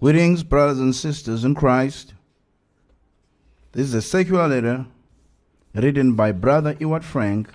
Greetings, 0.00 0.42
brothers 0.42 0.80
and 0.80 0.94
sisters 0.94 1.44
in 1.44 1.54
Christ. 1.54 2.14
This 3.72 3.86
is 3.86 3.94
a 3.94 4.02
circular 4.02 4.48
letter 4.48 4.86
written 5.72 6.14
by 6.14 6.32
Brother 6.32 6.76
Ewald 6.80 7.04
Frank 7.04 7.48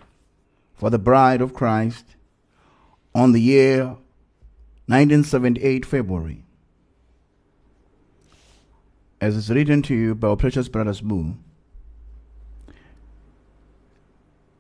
for 0.74 0.90
the 0.90 0.98
Bride 0.98 1.42
of 1.42 1.54
Christ 1.54 2.06
on 3.14 3.34
the 3.34 3.42
year 3.42 3.98
1978 4.88 5.86
February. 5.86 6.44
As 9.20 9.36
it's 9.38 9.50
written 9.50 9.82
to 9.84 9.94
you 9.94 10.16
by 10.16 10.30
our 10.30 10.38
precious 10.38 10.70
brother 10.70 10.94
Sbu, 10.94 11.36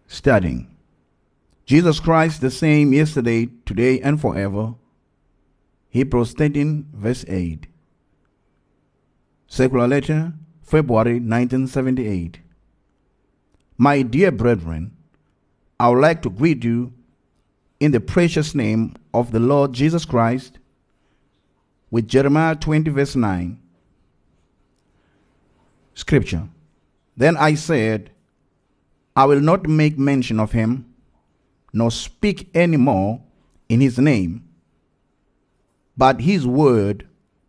studying 0.07 0.75
Jesus 1.66 2.02
Christ 2.02 2.41
the 2.41 2.52
same 2.52 2.93
yesterday, 2.93 3.48
today, 3.66 4.02
and 4.02 4.20
forever. 4.20 4.75
Hebrews 5.90 6.34
13, 6.34 6.88
verse 6.94 7.26
8. 7.28 7.66
Circular 9.47 9.88
letter, 9.88 10.34
February 10.61 11.14
1978. 11.14 12.42
My 13.78 14.04
dear 14.04 14.32
brethren, 14.32 14.96
I 15.80 15.89
would 15.89 16.00
like 16.00 16.21
to 16.21 16.30
greet 16.30 16.64
you 16.64 16.94
in 17.80 17.92
the 17.92 18.00
precious 18.00 18.54
name 18.54 18.94
of 19.14 19.32
the 19.32 19.39
Lord 19.39 19.74
Jesus 19.74 20.06
Christ 20.06 20.60
with 21.89 22.08
Jeremiah 22.08 22.56
20, 22.56 22.92
verse 22.92 23.16
9. 23.16 23.60
Scripture. 25.96 26.50
Then 27.18 27.36
I 27.36 27.56
said, 27.56 28.11
I 29.16 29.25
will 29.25 29.42
not 29.42 29.68
make 29.68 29.97
mention 29.97 30.39
of 30.39 30.52
him, 30.52 30.94
nor 31.74 31.89
speak 31.89 32.50
any 32.53 32.78
more 32.78 33.22
in 33.69 33.81
his 33.81 33.97
name. 33.97 34.48
But 36.00 36.22
his 36.22 36.48
word 36.48 37.06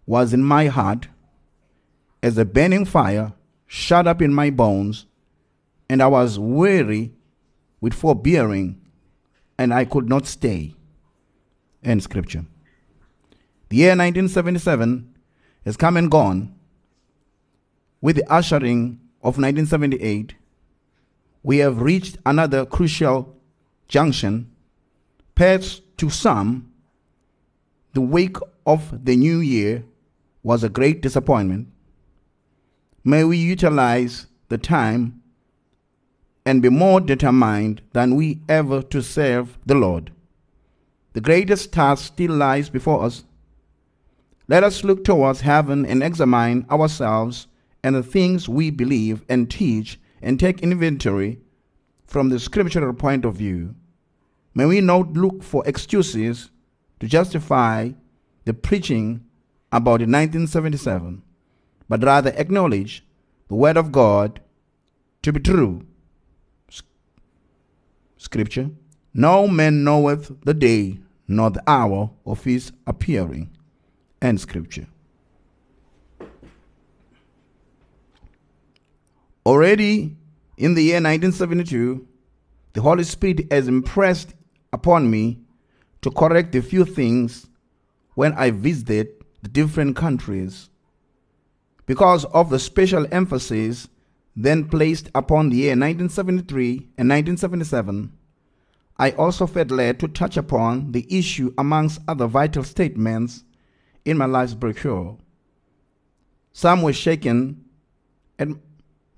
was 0.06 0.34
in 0.34 0.42
my 0.42 0.66
heart 0.66 1.06
as 2.20 2.36
a 2.36 2.44
burning 2.44 2.84
fire 2.84 3.32
shut 3.68 4.08
up 4.08 4.20
in 4.20 4.34
my 4.34 4.50
bones, 4.50 5.06
and 5.88 6.02
I 6.02 6.08
was 6.08 6.36
weary 6.36 7.12
with 7.80 7.94
forbearing, 7.94 8.80
and 9.56 9.72
I 9.72 9.84
could 9.84 10.08
not 10.08 10.26
stay. 10.26 10.74
End 11.84 12.02
scripture. 12.02 12.44
The 13.68 13.76
year 13.76 13.90
1977 13.90 15.14
has 15.64 15.76
come 15.76 15.96
and 15.96 16.10
gone. 16.10 16.52
With 18.00 18.16
the 18.16 18.28
ushering 18.28 18.98
of 19.22 19.38
1978, 19.38 20.34
we 21.44 21.58
have 21.58 21.80
reached 21.80 22.18
another 22.26 22.66
crucial 22.66 23.36
junction. 23.86 24.50
Perhaps 25.36 25.82
to 25.98 26.10
some, 26.10 26.69
the 27.92 28.00
wake 28.00 28.36
of 28.66 29.04
the 29.04 29.16
new 29.16 29.40
year 29.40 29.84
was 30.42 30.62
a 30.62 30.68
great 30.68 31.02
disappointment. 31.02 31.68
May 33.04 33.24
we 33.24 33.36
utilize 33.36 34.26
the 34.48 34.58
time 34.58 35.22
and 36.46 36.62
be 36.62 36.68
more 36.68 37.00
determined 37.00 37.82
than 37.92 38.14
we 38.14 38.40
ever 38.48 38.82
to 38.82 39.02
serve 39.02 39.58
the 39.66 39.74
Lord. 39.74 40.12
The 41.12 41.20
greatest 41.20 41.72
task 41.72 42.06
still 42.06 42.32
lies 42.32 42.68
before 42.70 43.02
us. 43.02 43.24
Let 44.48 44.64
us 44.64 44.84
look 44.84 45.04
towards 45.04 45.40
heaven 45.40 45.84
and 45.84 46.02
examine 46.02 46.66
ourselves 46.70 47.46
and 47.82 47.94
the 47.94 48.02
things 48.02 48.48
we 48.48 48.70
believe 48.70 49.24
and 49.28 49.50
teach 49.50 49.98
and 50.22 50.38
take 50.38 50.60
inventory 50.60 51.40
from 52.06 52.28
the 52.28 52.38
scriptural 52.38 52.92
point 52.92 53.24
of 53.24 53.34
view. 53.34 53.74
May 54.54 54.66
we 54.66 54.80
not 54.80 55.12
look 55.12 55.42
for 55.42 55.66
excuses 55.66 56.50
to 57.00 57.06
justify 57.06 57.90
the 58.44 58.54
preaching 58.54 59.24
about 59.72 60.00
1977, 60.00 61.22
but 61.88 62.04
rather 62.04 62.32
acknowledge 62.36 63.04
the 63.48 63.54
Word 63.54 63.76
of 63.76 63.90
God 63.90 64.40
to 65.22 65.32
be 65.32 65.40
true. 65.40 65.86
Scripture 68.16 68.70
No 69.14 69.48
man 69.48 69.82
knoweth 69.82 70.44
the 70.44 70.54
day 70.54 71.00
nor 71.26 71.50
the 71.50 71.62
hour 71.66 72.10
of 72.26 72.44
his 72.44 72.72
appearing. 72.86 73.50
End 74.20 74.40
Scripture. 74.40 74.86
Already 79.46 80.16
in 80.58 80.74
the 80.74 80.82
year 80.82 80.96
1972, 80.96 82.06
the 82.74 82.82
Holy 82.82 83.04
Spirit 83.04 83.50
has 83.50 83.68
impressed 83.68 84.34
upon 84.72 85.10
me 85.10 85.38
to 86.02 86.10
correct 86.10 86.54
a 86.54 86.62
few 86.62 86.84
things 86.84 87.46
when 88.14 88.32
I 88.34 88.50
visited 88.50 89.08
the 89.42 89.48
different 89.48 89.96
countries. 89.96 90.70
Because 91.86 92.24
of 92.26 92.50
the 92.50 92.58
special 92.58 93.06
emphasis 93.10 93.88
then 94.36 94.68
placed 94.68 95.10
upon 95.14 95.50
the 95.50 95.56
year 95.56 95.70
1973 95.70 96.70
and 96.96 97.08
1977, 97.08 98.12
I 98.98 99.10
also 99.12 99.46
felt 99.46 99.70
led 99.70 99.98
to 100.00 100.08
touch 100.08 100.36
upon 100.36 100.92
the 100.92 101.06
issue 101.08 101.52
amongst 101.56 102.00
other 102.06 102.26
vital 102.26 102.62
statements 102.62 103.44
in 104.04 104.18
my 104.18 104.26
life's 104.26 104.54
brochure. 104.54 105.16
Some 106.52 106.82
were 106.82 106.92
shaken 106.92 107.64
at 108.38 108.48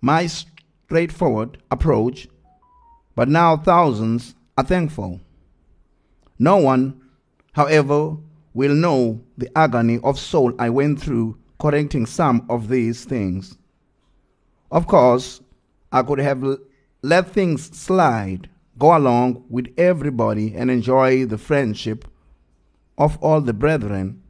my 0.00 0.26
straightforward 0.26 1.58
approach, 1.70 2.28
but 3.14 3.28
now 3.28 3.56
thousands 3.56 4.34
are 4.56 4.64
thankful. 4.64 5.20
No 6.38 6.56
one, 6.56 7.00
however, 7.52 8.16
will 8.54 8.74
know 8.74 9.20
the 9.38 9.50
agony 9.56 9.98
of 10.02 10.18
soul 10.18 10.52
I 10.58 10.70
went 10.70 11.00
through 11.00 11.38
correcting 11.58 12.06
some 12.06 12.44
of 12.48 12.68
these 12.68 13.04
things. 13.04 13.56
Of 14.70 14.86
course, 14.86 15.40
I 15.92 16.02
could 16.02 16.18
have 16.18 16.58
let 17.02 17.30
things 17.30 17.76
slide, 17.76 18.48
go 18.78 18.96
along 18.96 19.44
with 19.48 19.72
everybody, 19.76 20.54
and 20.54 20.70
enjoy 20.70 21.26
the 21.26 21.38
friendship 21.38 22.06
of 22.98 23.18
all 23.22 23.40
the 23.40 23.52
brethren. 23.52 24.22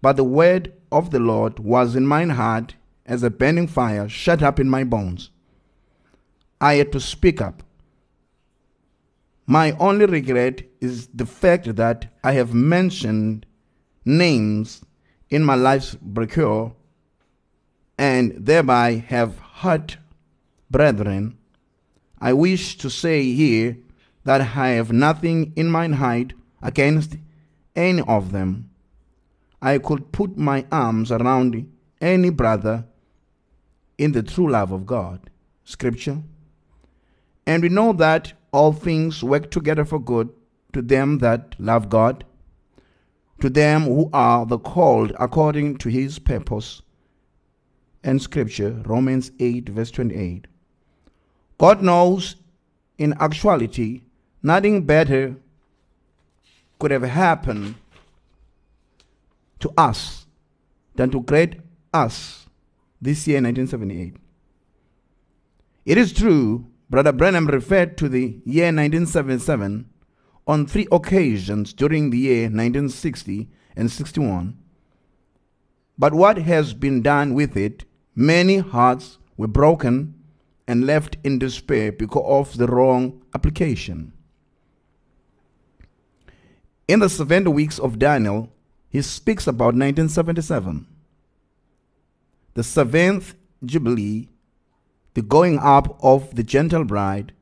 But 0.00 0.16
the 0.16 0.24
word 0.24 0.72
of 0.90 1.10
the 1.10 1.20
Lord 1.20 1.58
was 1.58 1.94
in 1.94 2.06
mine 2.06 2.30
heart 2.30 2.74
as 3.06 3.22
a 3.22 3.30
burning 3.30 3.66
fire 3.66 4.08
shut 4.08 4.42
up 4.42 4.58
in 4.58 4.68
my 4.68 4.84
bones. 4.84 5.30
I 6.60 6.74
had 6.74 6.92
to 6.92 7.00
speak 7.00 7.40
up. 7.40 7.62
My 9.46 9.72
only 9.72 10.06
regret 10.06 10.62
is 10.80 11.08
the 11.08 11.26
fact 11.26 11.74
that 11.76 12.12
I 12.22 12.32
have 12.32 12.54
mentioned 12.54 13.46
names 14.04 14.82
in 15.30 15.44
my 15.44 15.54
life's 15.54 15.96
brochure 16.00 16.74
and 17.98 18.34
thereby 18.36 19.04
have 19.08 19.38
hurt 19.38 19.96
brethren. 20.70 21.38
I 22.20 22.32
wish 22.32 22.78
to 22.78 22.88
say 22.88 23.32
here 23.32 23.78
that 24.24 24.40
I 24.40 24.68
have 24.70 24.92
nothing 24.92 25.52
in 25.56 25.68
mine 25.68 25.94
heart 25.94 26.34
against 26.62 27.16
any 27.74 28.02
of 28.02 28.32
them. 28.32 28.70
I 29.60 29.78
could 29.78 30.12
put 30.12 30.36
my 30.36 30.66
arms 30.70 31.10
around 31.10 31.70
any 32.00 32.30
brother 32.30 32.84
in 33.98 34.12
the 34.12 34.22
true 34.22 34.50
love 34.50 34.72
of 34.72 34.86
God. 34.86 35.30
Scripture. 35.64 36.22
And 37.46 37.62
we 37.62 37.68
know 37.68 37.92
that 37.92 38.32
all 38.52 38.72
things 38.72 39.24
work 39.24 39.50
together 39.50 39.84
for 39.84 39.98
good 39.98 40.28
to 40.72 40.82
them 40.82 41.18
that 41.18 41.54
love 41.58 41.88
God, 41.88 42.24
to 43.40 43.50
them 43.50 43.82
who 43.82 44.08
are 44.12 44.46
the 44.46 44.58
called 44.58 45.12
according 45.18 45.78
to 45.78 45.88
his 45.88 46.18
purpose. 46.18 46.82
And 48.04 48.20
scripture, 48.20 48.82
Romans 48.84 49.30
8, 49.38 49.68
verse 49.68 49.90
28. 49.90 50.46
God 51.58 51.82
knows 51.82 52.36
in 52.98 53.14
actuality 53.20 54.02
nothing 54.42 54.84
better 54.84 55.36
could 56.78 56.90
have 56.90 57.02
happened 57.02 57.76
to 59.60 59.72
us 59.76 60.26
than 60.96 61.10
to 61.10 61.22
create 61.22 61.60
us 61.94 62.48
this 63.00 63.26
year, 63.26 63.36
1978. 63.36 64.16
It 65.84 65.98
is 65.98 66.12
true, 66.12 66.66
Brother 66.92 67.12
Branham 67.12 67.46
referred 67.46 67.96
to 67.96 68.08
the 68.10 68.36
year 68.44 68.66
1977 68.66 69.88
on 70.46 70.66
three 70.66 70.86
occasions 70.92 71.72
during 71.72 72.10
the 72.10 72.18
year 72.18 72.42
1960 72.42 73.48
and 73.74 73.90
61. 73.90 74.58
But 75.96 76.12
what 76.12 76.36
has 76.36 76.74
been 76.74 77.00
done 77.00 77.32
with 77.32 77.56
it? 77.56 77.86
Many 78.14 78.58
hearts 78.58 79.16
were 79.38 79.46
broken 79.46 80.22
and 80.68 80.84
left 80.84 81.16
in 81.24 81.38
despair 81.38 81.92
because 81.92 82.26
of 82.26 82.58
the 82.58 82.66
wrong 82.66 83.22
application. 83.34 84.12
In 86.86 87.00
the 87.00 87.08
70 87.08 87.48
weeks 87.52 87.78
of 87.78 87.98
Daniel, 87.98 88.52
he 88.90 89.00
speaks 89.00 89.46
about 89.46 89.74
1977 89.74 90.86
the 92.52 92.62
seventh 92.62 93.34
Jubilee, 93.64 94.28
the 95.14 95.22
going 95.22 95.58
up 95.58 95.98
of 96.02 96.34
the 96.34 96.42
Gentile 96.42 96.84
bride, 96.84 97.32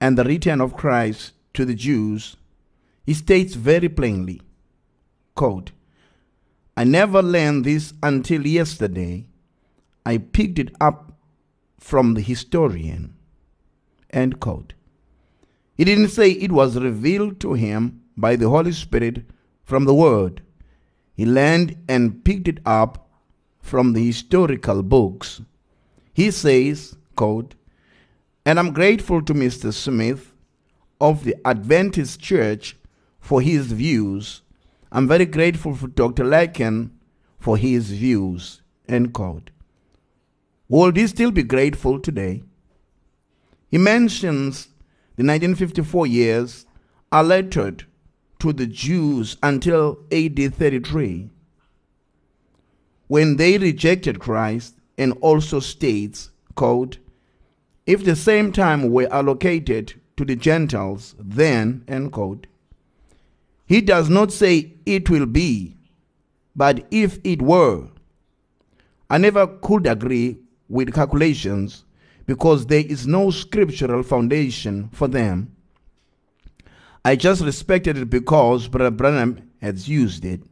and 0.00 0.18
the 0.18 0.24
return 0.24 0.60
of 0.60 0.76
Christ 0.76 1.32
to 1.54 1.64
the 1.64 1.74
Jews, 1.74 2.36
he 3.04 3.14
states 3.14 3.54
very 3.54 3.88
plainly, 3.88 4.40
quote, 5.34 5.72
I 6.76 6.84
never 6.84 7.22
learned 7.22 7.64
this 7.64 7.94
until 8.02 8.46
yesterday. 8.46 9.26
I 10.04 10.18
picked 10.18 10.58
it 10.58 10.70
up 10.80 11.12
from 11.78 12.14
the 12.14 12.20
historian. 12.20 13.14
End 14.10 14.40
quote. 14.40 14.74
He 15.76 15.84
didn't 15.84 16.08
say 16.08 16.30
it 16.30 16.52
was 16.52 16.76
revealed 16.76 17.40
to 17.40 17.54
him 17.54 18.02
by 18.16 18.36
the 18.36 18.48
Holy 18.48 18.72
Spirit 18.72 19.24
from 19.62 19.84
the 19.84 19.94
Word. 19.94 20.42
He 21.14 21.24
learned 21.24 21.76
and 21.88 22.24
picked 22.24 22.48
it 22.48 22.60
up 22.66 23.08
from 23.60 23.92
the 23.92 24.04
historical 24.04 24.82
books. 24.82 25.40
He 26.14 26.30
says, 26.30 26.96
quote, 27.16 27.54
and 28.46 28.58
I'm 28.58 28.72
grateful 28.72 29.20
to 29.22 29.34
Mr. 29.34 29.72
Smith 29.72 30.32
of 31.00 31.24
the 31.24 31.36
Adventist 31.44 32.20
Church 32.20 32.76
for 33.20 33.40
his 33.40 33.72
views. 33.72 34.42
I'm 34.92 35.08
very 35.08 35.26
grateful 35.26 35.74
for 35.74 35.88
Dr. 35.88 36.24
Larkin 36.24 36.92
for 37.38 37.56
his 37.56 37.90
views. 37.90 38.62
End 38.88 39.12
quote. 39.12 39.50
Will 40.68 40.92
he 40.92 41.06
still 41.06 41.30
be 41.30 41.42
grateful 41.42 41.98
today? 41.98 42.44
He 43.68 43.78
mentions 43.78 44.68
the 45.16 45.24
1954 45.24 46.06
years 46.06 46.66
allotted 47.10 47.84
to 48.38 48.52
the 48.52 48.66
Jews 48.66 49.36
until 49.42 49.98
AD 50.12 50.54
33, 50.54 51.30
when 53.06 53.36
they 53.36 53.58
rejected 53.58 54.20
Christ, 54.20 54.74
and 54.98 55.12
also 55.20 55.60
states, 55.60 56.30
quote, 56.54 56.98
if 57.86 58.04
the 58.04 58.16
same 58.16 58.52
time 58.52 58.90
were 58.90 59.12
allocated 59.12 59.94
to 60.16 60.24
the 60.24 60.36
Gentiles, 60.36 61.14
then, 61.18 61.84
end 61.88 62.12
quote, 62.12 62.46
he 63.66 63.80
does 63.80 64.08
not 64.08 64.32
say 64.32 64.74
it 64.86 65.08
will 65.10 65.26
be, 65.26 65.76
but 66.54 66.86
if 66.90 67.18
it 67.24 67.42
were. 67.42 67.88
I 69.10 69.18
never 69.18 69.46
could 69.46 69.86
agree 69.86 70.38
with 70.68 70.94
calculations 70.94 71.84
because 72.26 72.66
there 72.66 72.84
is 72.86 73.06
no 73.06 73.30
scriptural 73.30 74.02
foundation 74.02 74.88
for 74.92 75.08
them. 75.08 75.54
I 77.04 77.16
just 77.16 77.42
respected 77.42 77.98
it 77.98 78.08
because 78.08 78.68
Brother 78.68 78.90
Branham 78.90 79.50
has 79.60 79.88
used 79.88 80.24
it. 80.24 80.42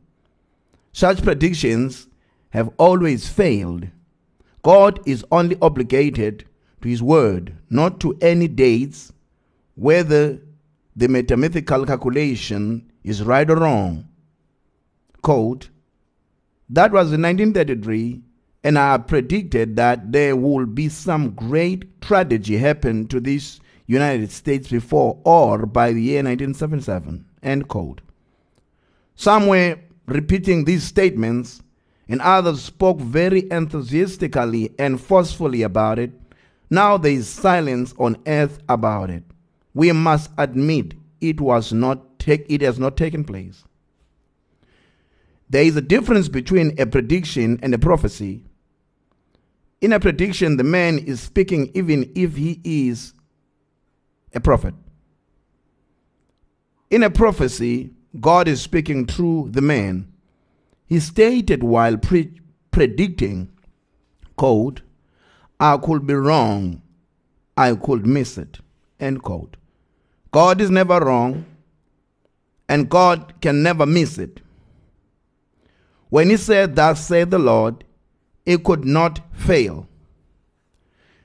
Such 0.93 1.23
predictions 1.23 2.09
have 2.51 2.71
always 2.77 3.29
failed. 3.29 3.89
God 4.63 5.01
is 5.07 5.25
only 5.31 5.57
obligated 5.61 6.47
to 6.81 6.89
his 6.89 7.03
word, 7.03 7.55
not 7.71 8.01
to 8.01 8.17
any 8.21 8.49
dates, 8.49 9.13
whether 9.75 10.41
the 10.95 11.09
mathematical 11.09 11.87
calculation 11.87 12.91
is 13.03 13.23
right 13.23 13.49
or 13.51 13.57
wrong. 13.57 14.09
Quote, 15.23 15.71
that 16.69 16.93
was 16.93 17.13
in 17.13 17.23
1933 17.23 18.23
and 18.65 18.79
I 18.79 18.99
predicted 18.99 19.77
that 19.77 20.13
there 20.13 20.37
would 20.37 20.75
be 20.75 20.89
some 20.89 21.31
great 21.31 22.01
tragedy 22.01 22.57
happen 22.57 23.09
to 23.09 23.21
this 23.21 23.61
United 23.87 24.31
States 24.31 24.69
before 24.69 25.21
or 25.25 25.67
by 25.67 25.93
the 25.93 26.01
year 26.01 26.19
1977. 26.19 27.25
End 27.43 27.69
quote. 27.69 28.01
Some 29.17 29.49
were 29.49 29.79
repeating 30.07 30.65
these 30.65 30.85
statements, 30.85 31.63
and 32.13 32.21
others 32.21 32.63
spoke 32.63 32.99
very 33.01 33.51
enthusiastically 33.51 34.75
and 34.79 35.01
forcefully 35.01 35.63
about 35.63 35.99
it. 35.99 36.13
Now 36.69 36.99
there 36.99 37.13
is 37.13 37.27
silence 37.27 37.95
on 37.99 38.19
earth 38.27 38.59
about 38.69 39.09
it. 39.09 39.25
We 39.73 39.93
must 39.93 40.31
admit 40.37 40.93
it 41.23 41.41
was 41.41 41.73
not 41.73 42.19
take, 42.19 42.45
it 42.51 42.61
has 42.61 42.79
not 42.79 42.99
taken 42.99 43.25
place. 43.25 43.65
There 45.49 45.65
is 45.65 45.75
a 45.75 45.81
difference 45.81 46.29
between 46.29 46.79
a 46.79 46.85
prediction 46.85 47.59
and 47.63 47.73
a 47.73 47.79
prophecy. 47.79 48.45
In 49.81 49.95
a 49.95 49.99
prediction, 49.99 50.59
the 50.59 50.65
man 50.65 50.99
is 50.99 51.19
speaking 51.19 51.71
even 51.73 52.13
if 52.15 52.37
he 52.37 52.61
is 52.63 53.15
a 54.35 54.41
prophet. 54.41 54.75
In 56.91 57.05
a 57.05 57.11
prophecy, 57.11 57.95
God 58.21 58.49
is 58.49 58.61
speaking 58.61 59.07
through 59.07 59.49
the 59.53 59.63
man. 59.63 60.12
He 60.93 61.01
stated 61.01 61.63
while 61.63 61.97
pre- 61.97 62.39
predicting, 62.71 63.51
quote, 64.37 64.83
I 65.59 65.79
could 65.79 66.07
be 66.07 66.13
wrong, 66.13 66.83
I 67.57 67.75
could 67.77 68.07
miss 68.07 68.37
it, 68.37 68.59
end 69.01 69.23
quote. 69.23 69.57
God 70.33 70.61
is 70.61 70.69
never 70.71 71.01
wrong, 71.01 71.47
and 72.69 72.91
God 72.91 73.41
can 73.41 73.63
never 73.63 73.87
miss 73.87 74.19
it. 74.19 74.43
When 76.11 76.29
he 76.29 76.37
said, 76.37 76.77
Thus 76.77 77.07
saith 77.07 77.31
the 77.31 77.39
Lord, 77.39 77.85
it 78.45 78.63
could 78.63 78.85
not 78.85 79.19
fail. 79.33 79.89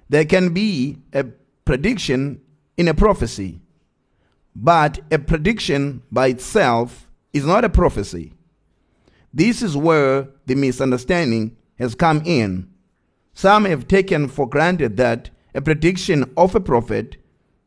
There 0.07 0.23
can 0.23 0.53
be 0.53 0.99
a 1.11 1.25
prediction 1.65 2.39
in 2.77 2.87
a 2.87 2.93
prophecy, 2.93 3.59
but 4.55 5.01
a 5.11 5.19
prediction 5.19 6.03
by 6.09 6.27
itself 6.27 7.11
is 7.33 7.45
not 7.45 7.65
a 7.65 7.69
prophecy. 7.69 8.31
This 9.33 9.61
is 9.61 9.77
where 9.77 10.29
the 10.45 10.55
misunderstanding 10.55 11.57
has 11.77 11.95
come 11.95 12.21
in. 12.25 12.69
Some 13.33 13.65
have 13.65 13.87
taken 13.87 14.27
for 14.27 14.47
granted 14.47 14.97
that 14.97 15.29
a 15.53 15.61
prediction 15.61 16.31
of 16.35 16.55
a 16.55 16.59
prophet 16.59 17.17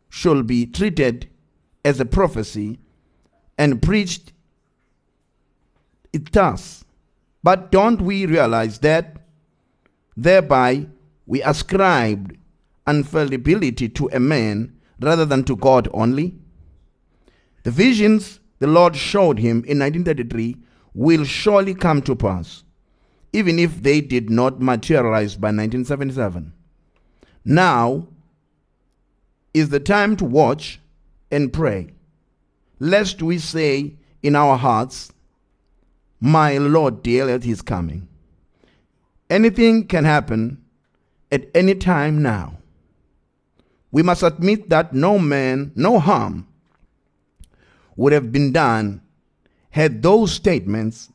should 0.08 0.46
be 0.46 0.66
treated 0.66 1.28
as 1.84 2.00
a 2.00 2.04
prophecy 2.04 2.78
and 3.56 3.80
preached 3.80 4.32
it 6.12 6.32
thus. 6.32 6.84
But 7.42 7.70
don't 7.70 8.02
we 8.02 8.26
realize 8.26 8.80
that 8.80 9.20
Thereby, 10.20 10.86
we 11.26 11.42
ascribed 11.42 12.36
infallibility 12.86 13.88
to 13.88 14.10
a 14.12 14.20
man 14.20 14.76
rather 15.00 15.24
than 15.24 15.44
to 15.44 15.56
God 15.56 15.88
only. 15.94 16.34
The 17.62 17.70
visions 17.70 18.40
the 18.58 18.66
Lord 18.66 18.96
showed 18.96 19.38
him 19.38 19.64
in 19.64 19.78
1933 19.78 20.56
will 20.94 21.24
surely 21.24 21.74
come 21.74 22.02
to 22.02 22.16
pass, 22.16 22.64
even 23.32 23.58
if 23.58 23.82
they 23.82 24.00
did 24.00 24.30
not 24.30 24.60
materialize 24.60 25.36
by 25.36 25.48
1977. 25.48 26.52
Now 27.44 28.08
is 29.54 29.68
the 29.70 29.80
time 29.80 30.16
to 30.16 30.24
watch 30.24 30.80
and 31.30 31.52
pray, 31.52 31.90
lest 32.78 33.22
we 33.22 33.38
say 33.38 33.94
in 34.22 34.36
our 34.36 34.56
hearts, 34.56 35.12
My 36.20 36.58
Lord 36.58 37.02
deareth 37.02 37.44
his 37.44 37.62
coming. 37.62 38.08
Anything 39.28 39.86
can 39.86 40.04
happen 40.04 40.62
at 41.30 41.48
any 41.54 41.74
time 41.74 42.20
now. 42.20 42.58
We 43.92 44.02
must 44.02 44.22
admit 44.22 44.68
that 44.70 44.92
no 44.92 45.18
man, 45.18 45.72
no 45.74 45.98
harm 45.98 46.46
would 47.96 48.12
have 48.12 48.32
been 48.32 48.52
done 48.52 49.02
had 49.70 50.02
those 50.02 50.32
statements 50.32 51.10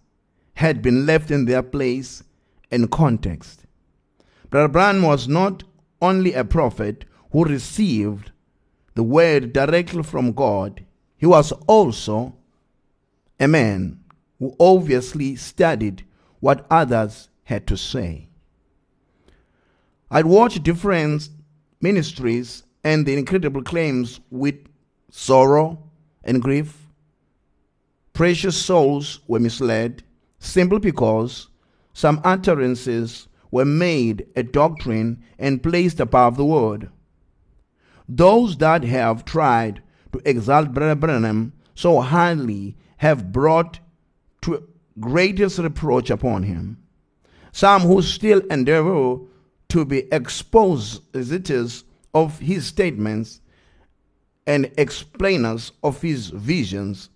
had 0.55 0.81
been 0.81 1.05
left 1.05 1.31
in 1.31 1.45
their 1.45 1.63
place 1.63 2.23
and 2.71 2.89
context. 2.89 3.65
Brother 4.49 4.69
Branham 4.69 5.03
was 5.03 5.27
not 5.27 5.63
only 6.01 6.33
a 6.33 6.45
prophet 6.45 7.05
who 7.31 7.43
received 7.43 8.31
the 8.93 9.03
word 9.03 9.51
directly 9.51 10.03
from 10.03 10.31
God, 10.31 10.85
he 11.17 11.25
was 11.25 11.51
also 11.67 12.35
a 13.39 13.47
man 13.47 13.99
who 14.39 14.55
obviously 14.59 15.35
studied 15.35 16.05
what 16.39 16.65
others 16.69 17.29
had 17.43 17.67
to 17.67 17.77
say. 17.77 18.27
I'd 20.09 20.25
watched 20.25 20.63
different 20.63 21.29
ministries 21.81 22.63
and 22.83 23.05
the 23.05 23.17
incredible 23.17 23.63
claims 23.63 24.19
with 24.29 24.55
sorrow 25.09 25.83
and 26.23 26.41
grief. 26.41 26.84
Precious 28.15 28.55
souls 28.55 29.19
were 29.27 29.41
misled 29.41 30.01
simply 30.39 30.79
because 30.79 31.49
some 31.93 32.21
utterances 32.23 33.27
were 33.51 33.65
made 33.65 34.25
a 34.37 34.41
doctrine 34.41 35.21
and 35.37 35.61
placed 35.61 35.99
above 35.99 36.37
the 36.37 36.45
word. 36.45 36.89
Those 38.07 38.55
that 38.57 38.85
have 38.85 39.25
tried 39.25 39.83
to 40.13 40.21
exalt 40.23 40.73
Brother 40.73 40.95
Branham 40.95 41.51
so 41.75 41.99
highly 41.99 42.77
have 42.97 43.33
brought 43.33 43.79
to 44.43 44.65
greatest 44.97 45.59
reproach 45.59 46.09
upon 46.09 46.43
him 46.43 46.77
some 47.51 47.81
who 47.81 48.01
still 48.01 48.39
endeavor 48.49 49.17
to 49.69 49.85
be 49.85 50.07
expositors 50.13 51.83
of 52.13 52.39
his 52.39 52.65
statements 52.65 53.41
and 54.47 54.71
explainers 54.77 55.73
of 55.83 56.01
his 56.01 56.29
visions 56.29 57.09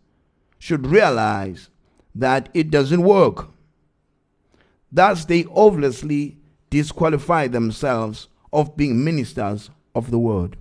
should 0.60 0.86
realize 0.86 1.70
that 2.13 2.50
it 2.54 2.70
doesn't 2.70 3.01
work. 3.01 3.48
Thus, 4.92 5.25
they 5.25 5.46
obviously 5.56 6.38
disqualify 6.70 7.48
themselves 7.48 8.28
of 8.51 8.75
being 8.75 9.04
ministers 9.04 9.70
of 9.96 10.12
the 10.12 10.20
word. 10.20 10.58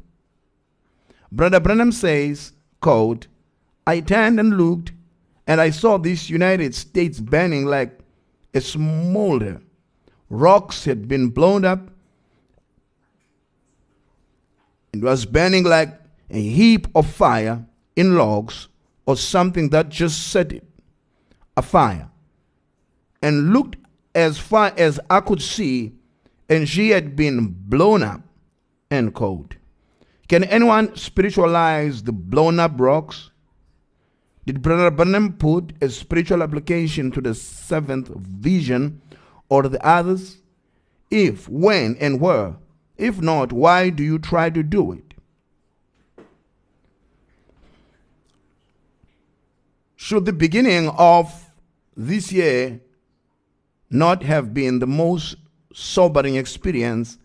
Brother 1.30 1.60
Branham 1.60 1.92
says, 1.92 2.52
quote, 2.80 3.26
I 3.86 4.00
turned 4.00 4.38
and 4.38 4.56
looked, 4.56 4.92
and 5.46 5.60
I 5.60 5.70
saw 5.70 5.98
this 5.98 6.30
United 6.30 6.74
States 6.74 7.20
burning 7.20 7.66
like 7.66 7.98
a 8.54 8.60
smolder. 8.60 9.60
Rocks 10.30 10.84
had 10.84 11.08
been 11.08 11.28
blown 11.28 11.64
up. 11.64 11.90
It 14.92 15.02
was 15.02 15.24
burning 15.24 15.64
like 15.64 15.98
a 16.30 16.40
heap 16.40 16.86
of 16.94 17.06
fire 17.06 17.64
in 17.96 18.14
logs 18.16 18.68
or 19.08 19.16
something 19.16 19.70
that 19.70 19.88
just 19.88 20.28
set 20.28 20.52
it 20.52 20.62
afire 21.56 22.10
and 23.22 23.54
looked 23.54 23.76
as 24.14 24.36
far 24.36 24.74
as 24.76 25.00
I 25.08 25.20
could 25.20 25.40
see, 25.40 25.94
and 26.46 26.68
she 26.68 26.90
had 26.90 27.16
been 27.16 27.56
blown 27.58 28.02
up. 28.02 28.20
End 28.90 29.14
quote. 29.14 29.56
Can 30.28 30.44
anyone 30.44 30.94
spiritualize 30.94 32.02
the 32.02 32.12
blown 32.12 32.60
up 32.60 32.72
rocks? 32.76 33.30
Did 34.44 34.60
Brother 34.60 34.90
Branham 34.90 35.32
put 35.32 35.72
a 35.80 35.88
spiritual 35.88 36.42
application 36.42 37.10
to 37.12 37.22
the 37.22 37.34
seventh 37.34 38.08
vision 38.08 39.00
or 39.48 39.62
the 39.62 39.82
others? 39.86 40.36
If, 41.10 41.48
when, 41.48 41.96
and 41.96 42.20
where? 42.20 42.56
If 42.98 43.22
not, 43.22 43.54
why 43.54 43.88
do 43.88 44.02
you 44.02 44.18
try 44.18 44.50
to 44.50 44.62
do 44.62 44.92
it? 44.92 45.07
Should 50.00 50.26
the 50.26 50.32
beginning 50.32 50.90
of 50.90 51.50
this 51.96 52.30
year 52.30 52.80
not 53.90 54.22
have 54.22 54.54
been 54.54 54.78
the 54.78 54.86
most 54.86 55.34
sobering 55.74 56.36
experience 56.36 57.18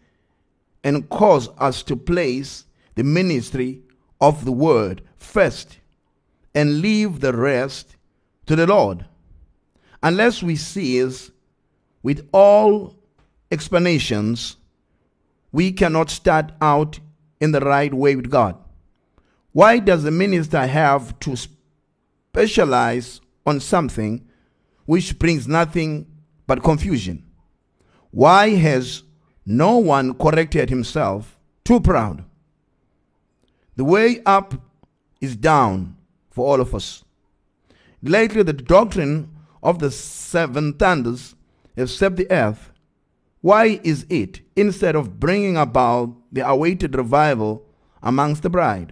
and 0.84 1.08
cause 1.08 1.50
us 1.60 1.84
to 1.84 1.96
place 1.96 2.66
the 2.96 3.04
ministry 3.04 3.84
of 4.20 4.44
the 4.44 4.52
word 4.52 5.04
first 5.18 5.78
and 6.56 6.82
leave 6.82 7.20
the 7.20 7.32
rest 7.32 7.96
to 8.48 8.56
the 8.56 8.66
Lord. 8.66 9.06
Unless 10.02 10.42
we 10.42 10.56
cease 10.56 11.30
with 12.02 12.28
all 12.32 12.96
explanations, 13.52 14.58
we 15.52 15.72
cannot 15.72 16.10
start 16.10 16.52
out 16.60 17.00
in 17.40 17.52
the 17.52 17.62
right 17.62 17.94
way 17.94 18.16
with 18.16 18.32
God. 18.32 18.58
Why 19.52 19.78
does 19.78 20.02
the 20.02 20.10
minister 20.10 20.66
have 20.66 21.20
to 21.20 21.36
specialize 22.34 23.22
on 23.46 23.60
something 23.60 24.28
which 24.86 25.20
brings 25.20 25.48
nothing 25.48 26.08
but 26.48 26.64
confusion? 26.64 27.24
Why 28.10 28.56
has 28.56 29.04
no 29.46 29.78
one 29.78 30.16
corrected 30.16 30.70
himself? 30.72 31.38
Too 31.64 31.80
proud. 31.80 32.26
The 33.76 33.84
way 33.84 34.22
up 34.26 34.56
is 35.22 35.36
down 35.36 35.96
for 36.32 36.48
all 36.48 36.60
of 36.60 36.74
us. 36.74 37.04
Lately, 38.02 38.42
the 38.42 38.54
doctrine 38.54 39.30
of 39.62 39.78
the 39.78 39.92
seven 39.92 40.74
thunders 40.74 41.36
swept 41.86 42.16
the 42.16 42.32
earth. 42.32 42.72
Why 43.42 43.80
is 43.84 44.08
it, 44.10 44.42
instead 44.56 44.96
of 44.96 45.20
bringing 45.20 45.56
about 45.56 46.16
the 46.32 46.48
awaited 46.48 46.96
revival 46.96 47.64
amongst 48.02 48.42
the 48.42 48.50
bride, 48.50 48.92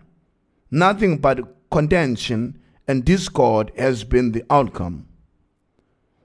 nothing 0.69 1.17
but 1.17 1.39
contention 1.71 2.59
and 2.87 3.05
discord 3.05 3.71
has 3.77 4.03
been 4.03 4.31
the 4.31 4.43
outcome? 4.49 5.07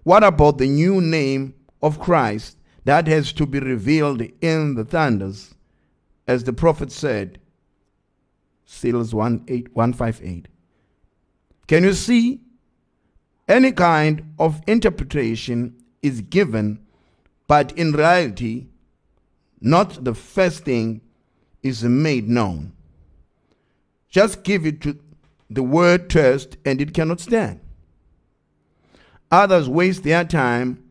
What 0.03 0.25
about 0.25 0.59
the 0.59 0.69
new 0.69 1.01
name 1.01 1.55
of 1.83 2.01
Christ 2.01 2.57
that 2.85 3.07
has 3.09 3.33
to 3.33 3.47
be 3.47 3.59
revealed 3.59 4.23
in 4.41 4.75
the 4.75 4.85
thunders, 4.85 5.55
as 6.29 6.45
the 6.45 6.53
prophet 6.53 6.93
said? 6.93 7.41
Seals 8.65 9.15
158. 9.15 10.49
Can 11.67 11.85
you 11.85 11.93
see? 11.93 12.41
Any 13.49 13.71
kind 13.71 14.35
of 14.41 14.61
interpretation 14.67 15.77
is 16.03 16.21
given, 16.21 16.81
but 17.47 17.71
in 17.79 17.93
reality, 17.93 18.67
not 19.61 20.05
the 20.05 20.15
first 20.15 20.65
thing 20.65 21.01
is 21.63 21.85
made 21.85 22.29
known. 22.29 22.73
Just 24.09 24.43
give 24.43 24.67
it 24.67 24.81
to 24.81 24.99
the 25.49 25.63
word 25.63 26.13
first, 26.13 26.57
and 26.65 26.81
it 26.81 26.95
cannot 26.95 27.21
stand. 27.21 27.61
Others 29.31 29.69
waste 29.69 30.03
their 30.03 30.25
time 30.25 30.83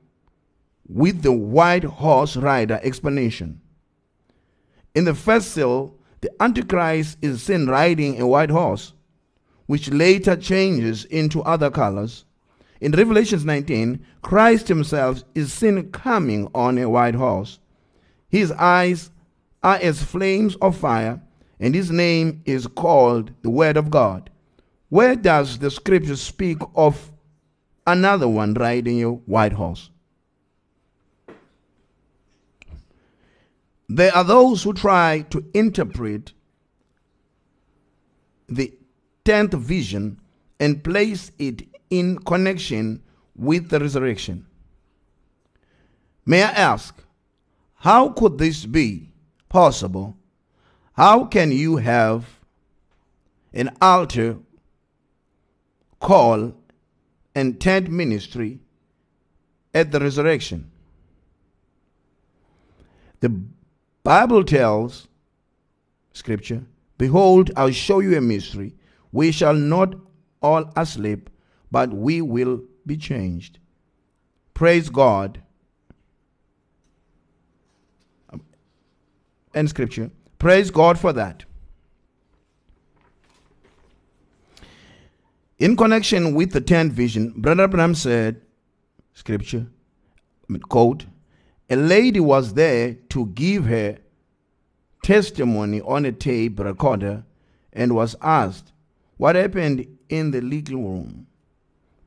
with 0.87 1.21
the 1.21 1.31
white 1.31 1.83
horse 1.83 2.37
rider 2.37 2.79
explanation. 2.83 3.61
In 4.93 5.05
the 5.05 5.15
first 5.15 5.51
seal, 5.51 5.95
the 6.21 6.31
Antichrist 6.41 7.17
is 7.21 7.43
seen 7.43 7.67
riding 7.67 8.19
a 8.19 8.27
white 8.27 8.49
horse, 8.49 8.93
which 9.65 9.89
later 9.89 10.35
changes 10.35 11.05
into 11.05 11.43
other 11.43 11.69
colors. 11.69 12.25
In 12.81 12.91
Revelations 12.91 13.45
19, 13.45 14.05
Christ 14.21 14.67
himself 14.67 15.23
is 15.33 15.51
seen 15.51 15.91
coming 15.91 16.49
on 16.53 16.77
a 16.77 16.89
white 16.89 17.15
horse. 17.15 17.59
His 18.29 18.51
eyes 18.51 19.11
are 19.63 19.77
as 19.81 20.03
flames 20.03 20.55
of 20.57 20.77
fire, 20.77 21.21
and 21.59 21.73
his 21.73 21.89
name 21.89 22.41
is 22.45 22.67
called 22.67 23.31
the 23.41 23.49
Word 23.49 23.77
of 23.77 23.89
God. 23.89 24.29
Where 24.89 25.15
does 25.15 25.59
the 25.59 25.71
scripture 25.71 26.15
speak 26.15 26.59
of 26.75 27.11
another 27.87 28.27
one 28.27 28.53
riding 28.53 29.03
a 29.03 29.11
white 29.11 29.53
horse? 29.53 29.89
There 33.87 34.15
are 34.15 34.23
those 34.23 34.63
who 34.63 34.73
try 34.73 35.25
to 35.29 35.45
interpret 35.53 36.33
the 38.47 38.73
tenth 39.23 39.53
vision 39.53 40.19
and 40.59 40.83
place 40.83 41.31
it 41.37 41.67
in 41.89 42.17
connection 42.19 43.03
with 43.35 43.69
the 43.69 43.79
resurrection. 43.79 44.45
May 46.25 46.43
I 46.43 46.49
ask, 46.49 46.95
how 47.75 48.09
could 48.09 48.37
this 48.37 48.65
be 48.65 49.11
possible? 49.49 50.17
How 50.93 51.25
can 51.25 51.51
you 51.51 51.77
have 51.77 52.39
an 53.53 53.75
altar 53.81 54.37
call 55.99 56.53
and 57.33 57.59
tent 57.59 57.89
ministry 57.89 58.59
at 59.73 59.91
the 59.91 59.99
resurrection? 59.99 60.71
The 63.21 63.41
Bible 64.03 64.43
tells 64.43 65.07
scripture, 66.13 66.63
behold, 66.97 67.51
I'll 67.55 67.71
show 67.71 67.99
you 67.99 68.17
a 68.17 68.21
mystery. 68.21 68.73
We 69.11 69.31
shall 69.31 69.53
not 69.53 69.95
all 70.41 70.71
asleep, 70.75 71.29
but 71.71 71.89
we 71.91 72.21
will 72.21 72.61
be 72.85 72.97
changed. 72.97 73.57
Praise 74.53 74.89
God. 74.89 75.41
And 79.53 79.69
scripture. 79.69 80.11
Praise 80.37 80.69
God 80.69 80.99
for 80.99 81.13
that. 81.13 81.45
In 85.57 85.77
connection 85.77 86.33
with 86.33 86.51
the 86.51 86.59
tenth 86.59 86.91
vision, 86.91 87.33
Brother 87.37 87.67
Branham 87.67 87.95
said, 87.95 88.41
scripture, 89.13 89.67
quote, 90.67 91.05
a 91.69 91.77
lady 91.77 92.19
was 92.19 92.53
there 92.53 92.95
to 93.09 93.27
give 93.27 93.65
her 93.65 93.97
testimony 95.01 95.81
on 95.81 96.05
a 96.05 96.11
tape 96.11 96.59
recorder 96.59 97.23
and 97.71 97.95
was 97.95 98.15
asked 98.21 98.73
what 99.17 99.35
happened 99.35 99.87
in 100.09 100.31
the 100.31 100.41
legal 100.41 100.81
room. 100.81 101.27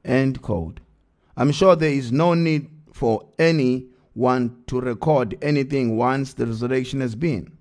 End 0.05 0.43
quote. 0.43 0.81
I'm 1.37 1.51
sure 1.51 1.75
there 1.75 1.91
is 1.91 2.13
no 2.13 2.35
need 2.35 2.69
for 2.93 3.29
anyone 3.39 4.63
to 4.67 4.81
record 4.81 5.39
anything 5.41 5.97
once 5.97 6.35
the 6.35 6.47
resurrection 6.47 7.01
has 7.01 7.15
been. 7.15 7.57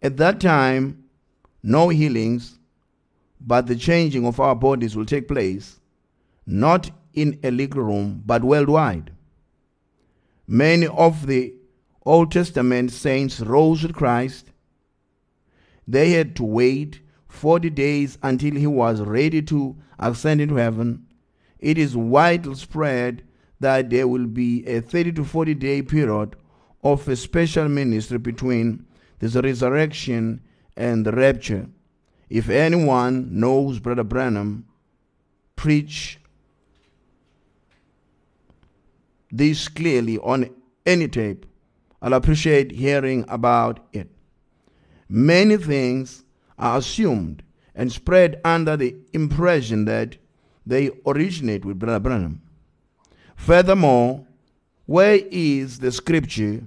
At 0.00 0.16
that 0.18 0.40
time, 0.40 1.04
no 1.62 1.88
healings, 1.88 2.58
but 3.46 3.66
the 3.66 3.76
changing 3.76 4.26
of 4.26 4.40
our 4.40 4.54
bodies 4.54 4.96
will 4.96 5.06
take 5.06 5.28
place, 5.28 5.80
not 6.46 6.90
in 7.14 7.38
a 7.42 7.50
legal 7.50 7.82
room, 7.82 8.22
but 8.24 8.44
worldwide. 8.44 9.12
Many 10.46 10.86
of 10.86 11.26
the 11.26 11.54
Old 12.04 12.32
Testament 12.32 12.92
saints 12.92 13.40
rose 13.40 13.82
with 13.82 13.94
Christ. 13.94 14.50
They 15.86 16.10
had 16.10 16.36
to 16.36 16.44
wait 16.44 17.00
40 17.28 17.70
days 17.70 18.18
until 18.22 18.54
he 18.54 18.66
was 18.66 19.00
ready 19.00 19.42
to 19.42 19.76
ascend 19.98 20.40
into 20.40 20.56
heaven. 20.56 21.06
It 21.58 21.78
is 21.78 21.96
widely 21.96 22.54
spread 22.56 23.22
that 23.60 23.90
there 23.90 24.08
will 24.08 24.26
be 24.26 24.66
a 24.66 24.80
30 24.80 25.12
to 25.12 25.24
40 25.24 25.54
day 25.54 25.82
period 25.82 26.36
of 26.82 27.06
a 27.08 27.14
special 27.16 27.68
ministry 27.68 28.18
between 28.18 28.84
the 29.20 29.40
resurrection 29.40 30.40
and 30.76 31.06
the 31.06 31.12
rapture. 31.12 31.68
If 32.32 32.48
anyone 32.48 33.28
knows 33.30 33.78
Brother 33.78 34.04
Branham, 34.04 34.64
preach 35.54 36.18
this 39.30 39.68
clearly 39.68 40.16
on 40.16 40.48
any 40.86 41.08
tape. 41.08 41.44
I'll 42.00 42.14
appreciate 42.14 42.72
hearing 42.72 43.26
about 43.28 43.80
it. 43.92 44.08
Many 45.10 45.58
things 45.58 46.24
are 46.58 46.78
assumed 46.78 47.42
and 47.74 47.92
spread 47.92 48.40
under 48.46 48.78
the 48.78 48.96
impression 49.12 49.84
that 49.84 50.16
they 50.64 50.90
originate 51.04 51.66
with 51.66 51.78
Brother 51.78 52.00
Branham. 52.00 52.40
Furthermore, 53.36 54.26
where 54.86 55.20
is 55.30 55.80
the 55.80 55.92
scripture, 55.92 56.66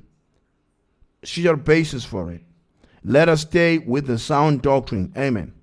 sure 1.24 1.55
basis 1.55 2.05
for 2.05 2.31
it? 2.34 2.43
Let 3.03 3.29
us 3.29 3.41
stay 3.41 3.79
with 3.79 4.05
the 4.05 4.19
sound 4.19 4.62
doctrine. 4.62 5.12
Amen. 5.17 5.54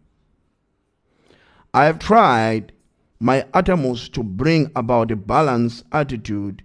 I 1.74 1.86
have 1.86 1.98
tried 1.98 2.72
my 3.18 3.46
uttermost 3.54 4.12
to 4.14 4.22
bring 4.22 4.70
about 4.76 5.10
a 5.10 5.16
balanced 5.16 5.84
attitude 5.90 6.62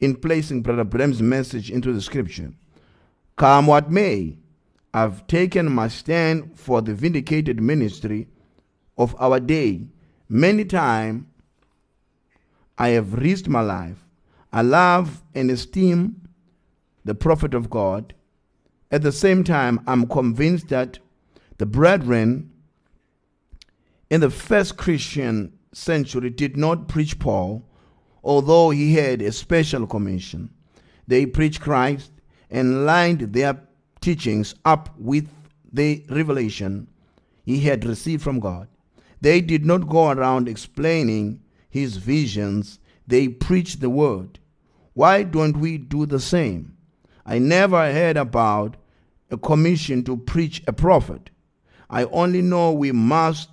in 0.00 0.16
placing 0.16 0.62
Brother 0.62 0.84
Branham's 0.84 1.22
message 1.22 1.70
into 1.70 1.92
the 1.92 2.00
scripture. 2.02 2.52
Come 3.36 3.66
what 3.66 3.90
may, 3.90 4.36
I've 4.92 5.26
taken 5.26 5.70
my 5.70 5.88
stand 5.88 6.58
for 6.58 6.82
the 6.82 6.94
vindicated 6.94 7.62
ministry 7.62 8.28
of 8.98 9.16
our 9.18 9.40
day. 9.40 9.88
Many 10.28 10.64
times 10.64 11.24
I 12.76 12.88
have 12.88 13.14
risked 13.14 13.48
my 13.48 13.60
life. 13.60 14.04
I 14.52 14.62
love 14.62 15.22
and 15.34 15.50
esteem 15.50 16.28
the 17.04 17.14
prophet 17.14 17.54
of 17.54 17.70
God. 17.70 18.14
At 18.90 19.02
the 19.02 19.12
same 19.12 19.44
time, 19.44 19.80
I'm 19.86 20.06
convinced 20.06 20.68
that 20.68 20.98
the 21.58 21.66
brethren 21.66 22.50
in 24.10 24.20
the 24.20 24.30
first 24.30 24.76
Christian 24.76 25.52
century 25.72 26.30
did 26.30 26.56
not 26.56 26.88
preach 26.88 27.18
Paul, 27.18 27.64
although 28.24 28.70
he 28.70 28.94
had 28.94 29.22
a 29.22 29.32
special 29.32 29.86
commission. 29.86 30.50
They 31.06 31.26
preached 31.26 31.60
Christ 31.60 32.10
and 32.50 32.84
lined 32.84 33.32
their 33.32 33.60
teachings 34.00 34.54
up 34.64 34.90
with 34.98 35.28
the 35.72 36.04
revelation 36.10 36.88
he 37.44 37.60
had 37.60 37.84
received 37.84 38.22
from 38.22 38.40
God. 38.40 38.68
They 39.20 39.40
did 39.40 39.64
not 39.64 39.88
go 39.88 40.10
around 40.10 40.48
explaining 40.48 41.40
his 41.68 41.96
visions, 41.96 42.80
they 43.06 43.28
preached 43.28 43.80
the 43.80 43.90
word. 43.90 44.40
Why 44.94 45.22
don't 45.22 45.58
we 45.58 45.78
do 45.78 46.04
the 46.04 46.18
same? 46.18 46.76
I 47.24 47.38
never 47.38 47.92
heard 47.92 48.16
about 48.16 48.76
a 49.30 49.36
commission 49.36 50.02
to 50.04 50.16
preach 50.16 50.62
a 50.66 50.72
prophet. 50.72 51.30
I 51.88 52.04
only 52.04 52.42
know 52.42 52.72
we 52.72 52.90
must 52.90 53.50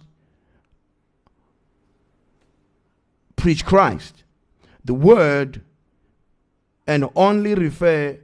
preach 3.38 3.66
Christ, 3.66 4.24
the 4.84 4.94
word, 4.94 5.62
and 6.86 7.10
only 7.16 7.56
refer 7.56 8.20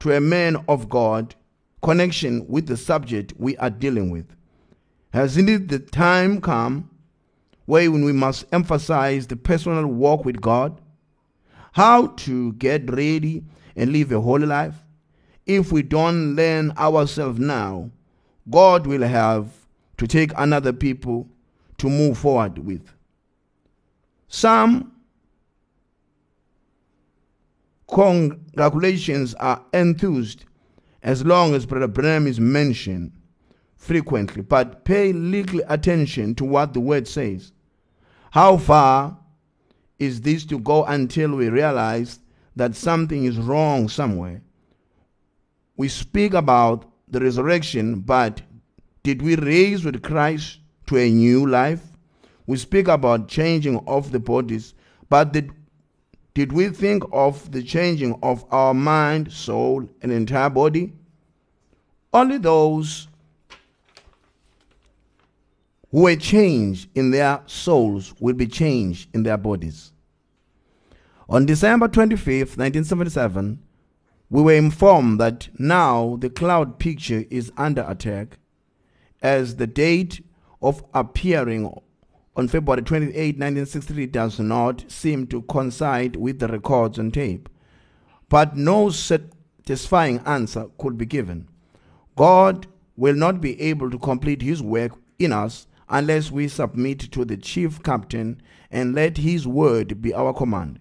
to 0.00 0.12
a 0.12 0.20
man 0.20 0.56
of 0.68 0.88
God 0.88 1.34
connection 1.82 2.46
with 2.46 2.66
the 2.66 2.76
subject 2.76 3.32
we 3.38 3.56
are 3.56 3.70
dealing 3.70 4.10
with. 4.10 4.26
Has 5.12 5.36
indeed 5.36 5.68
the 5.68 5.78
time 5.78 6.40
come 6.40 6.90
where 7.64 7.90
we 7.90 8.12
must 8.12 8.44
emphasize 8.52 9.26
the 9.26 9.36
personal 9.36 9.86
walk 9.86 10.24
with 10.24 10.40
God? 10.40 10.80
How 11.72 12.08
to 12.08 12.52
get 12.54 12.90
ready 12.90 13.44
and 13.76 13.92
live 13.92 14.12
a 14.12 14.20
holy 14.20 14.46
life? 14.46 14.74
If 15.46 15.72
we 15.72 15.82
don't 15.82 16.34
learn 16.36 16.72
ourselves 16.76 17.38
now, 17.38 17.90
God 18.48 18.86
will 18.86 19.02
have 19.02 19.48
to 19.98 20.06
take 20.06 20.32
another 20.36 20.72
people 20.72 21.28
to 21.78 21.88
move 21.88 22.18
forward 22.18 22.58
with. 22.58 22.92
Some 24.30 24.92
congratulations 27.92 29.34
are 29.34 29.64
enthused 29.74 30.44
as 31.02 31.24
long 31.24 31.52
as 31.52 31.66
Brother 31.66 31.88
Branham 31.88 32.28
is 32.28 32.38
mentioned 32.38 33.10
frequently, 33.76 34.42
but 34.42 34.84
pay 34.84 35.12
little 35.12 35.60
attention 35.68 36.36
to 36.36 36.44
what 36.44 36.74
the 36.74 36.80
word 36.80 37.08
says. 37.08 37.50
How 38.30 38.56
far 38.56 39.18
is 39.98 40.20
this 40.20 40.44
to 40.44 40.60
go 40.60 40.84
until 40.84 41.34
we 41.34 41.48
realize 41.48 42.20
that 42.54 42.76
something 42.76 43.24
is 43.24 43.36
wrong 43.36 43.88
somewhere? 43.88 44.42
We 45.76 45.88
speak 45.88 46.34
about 46.34 46.88
the 47.08 47.18
resurrection, 47.18 48.00
but 48.00 48.42
did 49.02 49.22
we 49.22 49.34
raise 49.34 49.84
with 49.84 50.04
Christ 50.04 50.60
to 50.86 50.98
a 50.98 51.10
new 51.10 51.48
life? 51.48 51.89
We 52.50 52.56
speak 52.56 52.88
about 52.88 53.28
changing 53.28 53.78
of 53.86 54.10
the 54.10 54.18
bodies, 54.18 54.74
but 55.08 55.32
did, 55.32 55.52
did 56.34 56.50
we 56.50 56.70
think 56.70 57.04
of 57.12 57.52
the 57.52 57.62
changing 57.62 58.18
of 58.24 58.44
our 58.50 58.74
mind, 58.74 59.32
soul, 59.32 59.88
and 60.02 60.10
entire 60.10 60.50
body? 60.50 60.92
Only 62.12 62.38
those 62.38 63.06
who 65.92 66.02
were 66.02 66.16
changed 66.16 66.88
in 66.96 67.12
their 67.12 67.40
souls 67.46 68.14
will 68.18 68.34
be 68.34 68.48
changed 68.48 69.14
in 69.14 69.22
their 69.22 69.38
bodies. 69.38 69.92
On 71.28 71.46
December 71.46 71.86
25th, 71.86 72.58
1977, 72.58 73.60
we 74.28 74.42
were 74.42 74.54
informed 74.54 75.20
that 75.20 75.48
now 75.56 76.16
the 76.16 76.28
cloud 76.28 76.80
picture 76.80 77.24
is 77.30 77.52
under 77.56 77.84
attack 77.86 78.40
as 79.22 79.54
the 79.54 79.68
date 79.68 80.24
of 80.60 80.82
appearing 80.92 81.72
on 82.36 82.48
February 82.48 82.82
28, 82.82 83.14
1963 83.36 84.06
does 84.06 84.38
not 84.38 84.84
seem 84.90 85.26
to 85.26 85.42
coincide 85.42 86.16
with 86.16 86.38
the 86.38 86.48
records 86.48 86.98
on 86.98 87.10
tape. 87.10 87.48
But 88.28 88.56
no 88.56 88.90
satisfying 88.90 90.20
answer 90.24 90.66
could 90.78 90.96
be 90.96 91.06
given. 91.06 91.48
God 92.16 92.66
will 92.96 93.14
not 93.14 93.40
be 93.40 93.60
able 93.60 93.90
to 93.90 93.98
complete 93.98 94.42
his 94.42 94.62
work 94.62 94.92
in 95.18 95.32
us 95.32 95.66
unless 95.88 96.30
we 96.30 96.46
submit 96.46 97.00
to 97.12 97.24
the 97.24 97.36
chief 97.36 97.82
captain 97.82 98.40
and 98.70 98.94
let 98.94 99.18
his 99.18 99.46
word 99.46 100.00
be 100.00 100.14
our 100.14 100.32
command. 100.32 100.78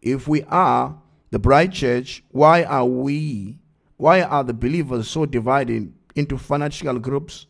If 0.00 0.26
we 0.26 0.42
are 0.44 0.98
the 1.30 1.38
bride 1.38 1.72
church, 1.72 2.24
why 2.30 2.64
are 2.64 2.86
we, 2.86 3.58
why 3.98 4.22
are 4.22 4.44
the 4.44 4.54
believers 4.54 5.08
so 5.08 5.26
divided 5.26 5.92
into 6.14 6.38
fanatical 6.38 6.98
groups? 6.98 7.46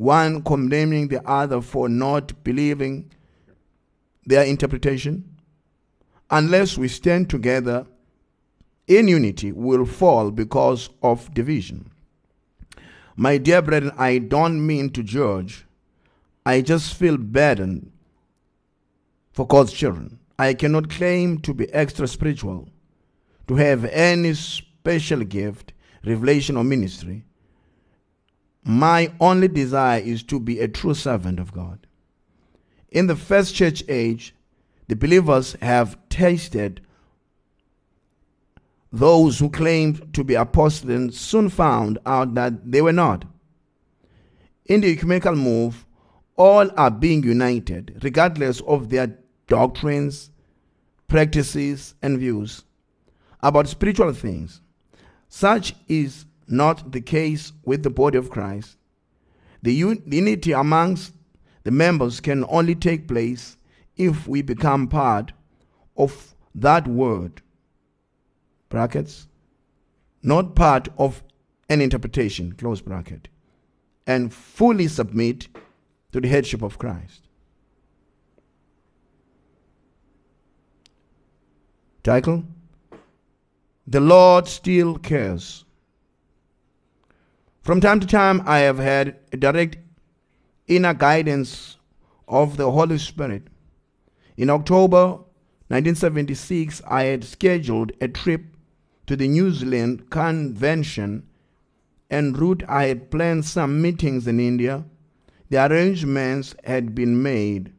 One 0.00 0.42
condemning 0.42 1.08
the 1.08 1.22
other 1.28 1.60
for 1.60 1.86
not 1.86 2.42
believing 2.42 3.10
their 4.24 4.44
interpretation? 4.44 5.36
Unless 6.30 6.78
we 6.78 6.88
stand 6.88 7.28
together 7.28 7.86
in 8.86 9.08
unity, 9.08 9.52
we'll 9.52 9.84
fall 9.84 10.30
because 10.30 10.88
of 11.02 11.34
division. 11.34 11.90
My 13.14 13.36
dear 13.36 13.60
brethren, 13.60 13.92
I 13.98 14.16
don't 14.16 14.66
mean 14.66 14.88
to 14.92 15.02
judge 15.02 15.66
I 16.46 16.62
just 16.62 16.94
feel 16.94 17.18
burdened 17.18 17.92
for 19.32 19.46
God's 19.46 19.74
children. 19.74 20.18
I 20.38 20.54
cannot 20.54 20.88
claim 20.88 21.40
to 21.40 21.52
be 21.52 21.70
extra 21.74 22.08
spiritual, 22.08 22.70
to 23.48 23.56
have 23.56 23.84
any 23.84 24.32
special 24.32 25.24
gift, 25.24 25.74
revelation, 26.06 26.56
or 26.56 26.64
ministry. 26.64 27.26
My 28.64 29.12
only 29.20 29.48
desire 29.48 30.00
is 30.00 30.22
to 30.24 30.38
be 30.38 30.60
a 30.60 30.68
true 30.68 30.94
servant 30.94 31.40
of 31.40 31.52
God. 31.52 31.86
In 32.90 33.06
the 33.06 33.16
first 33.16 33.54
church 33.54 33.82
age, 33.88 34.34
the 34.88 34.96
believers 34.96 35.56
have 35.62 35.96
tasted 36.08 36.80
those 38.92 39.38
who 39.38 39.48
claimed 39.48 40.12
to 40.14 40.24
be 40.24 40.34
apostles 40.34 41.16
soon 41.16 41.48
found 41.48 41.98
out 42.04 42.34
that 42.34 42.70
they 42.70 42.82
were 42.82 42.92
not. 42.92 43.24
In 44.66 44.80
the 44.80 44.88
ecumenical 44.88 45.36
move, 45.36 45.86
all 46.36 46.70
are 46.76 46.90
being 46.90 47.22
united, 47.22 48.00
regardless 48.02 48.60
of 48.62 48.88
their 48.88 49.16
doctrines, 49.46 50.30
practices, 51.06 51.94
and 52.02 52.18
views 52.18 52.64
about 53.42 53.68
spiritual 53.68 54.12
things. 54.12 54.60
Such 55.28 55.74
is 55.86 56.24
not 56.50 56.92
the 56.92 57.00
case 57.00 57.52
with 57.64 57.82
the 57.82 57.90
body 57.90 58.18
of 58.18 58.30
Christ. 58.30 58.76
The 59.62 59.72
unity 59.72 60.52
amongst 60.52 61.14
the 61.64 61.70
members 61.70 62.20
can 62.20 62.44
only 62.48 62.74
take 62.74 63.06
place 63.06 63.56
if 63.96 64.26
we 64.26 64.42
become 64.42 64.88
part 64.88 65.32
of 65.96 66.34
that 66.54 66.88
word. 66.88 67.42
Brackets. 68.68 69.28
Not 70.22 70.54
part 70.54 70.88
of 70.98 71.22
an 71.68 71.80
interpretation, 71.80 72.52
close 72.54 72.80
bracket. 72.80 73.28
And 74.06 74.32
fully 74.32 74.88
submit 74.88 75.48
to 76.12 76.20
the 76.20 76.28
headship 76.28 76.62
of 76.62 76.78
Christ. 76.78 77.28
Title 82.02 82.44
The 83.86 84.00
Lord 84.00 84.48
Still 84.48 84.96
Cares. 84.96 85.64
From 87.70 87.80
time 87.80 88.00
to 88.00 88.06
time, 88.08 88.42
I 88.46 88.58
have 88.66 88.78
had 88.78 89.16
direct 89.30 89.76
inner 90.66 90.92
guidance 90.92 91.76
of 92.26 92.56
the 92.56 92.68
Holy 92.68 92.98
Spirit. 92.98 93.44
In 94.36 94.50
October 94.50 95.18
1976, 95.68 96.82
I 96.84 97.04
had 97.04 97.22
scheduled 97.22 97.92
a 98.00 98.08
trip 98.08 98.42
to 99.06 99.14
the 99.14 99.28
New 99.28 99.52
Zealand 99.52 100.10
Convention. 100.10 101.28
En 102.10 102.32
route, 102.32 102.64
I 102.68 102.86
had 102.86 103.08
planned 103.08 103.44
some 103.44 103.80
meetings 103.80 104.26
in 104.26 104.40
India 104.40 104.84
the 105.48 105.64
arrangements 105.64 106.56
had 106.64 106.92
been 106.92 107.22
made 107.22 107.72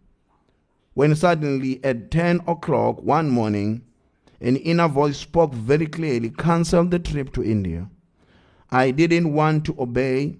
when 0.93 1.13
suddenly 1.17 1.83
at 1.83 2.09
10 2.09 2.43
o'clock 2.47 3.03
one 3.03 3.29
morning, 3.29 3.81
an 4.39 4.55
inner 4.55 4.87
voice 4.87 5.17
spoke 5.17 5.53
very 5.53 5.87
clearly 5.87 6.29
cancel 6.29 6.85
the 6.85 6.97
trip 6.97 7.33
to 7.33 7.43
India. 7.43 7.89
I 8.71 8.91
didn't 8.91 9.33
want 9.33 9.65
to 9.65 9.75
obey, 9.77 10.37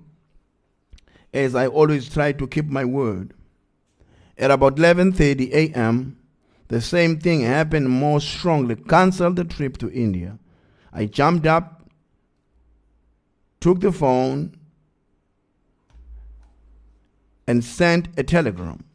as 1.33 1.53
I 1.53 1.67
always 1.67 2.09
try 2.09 2.31
to 2.31 2.47
keep 2.47 2.65
my 2.65 2.85
word. 2.85 3.33
At 4.37 4.51
about 4.51 4.77
11:30 4.77 5.51
a.m., 5.51 6.17
the 6.69 6.79
same 6.79 7.19
thing 7.19 7.41
happened 7.41 7.89
more 7.89 8.21
strongly. 8.21 8.75
Cancel 8.75 9.33
the 9.33 9.43
trip 9.43 9.77
to 9.79 9.91
India. 9.91 10.39
I 10.93 11.05
jumped 11.05 11.45
up, 11.45 11.89
took 13.59 13.81
the 13.81 13.91
phone, 13.91 14.55
and 17.45 17.63
sent 17.63 18.07
a 18.17 18.23
telegram. 18.23 18.85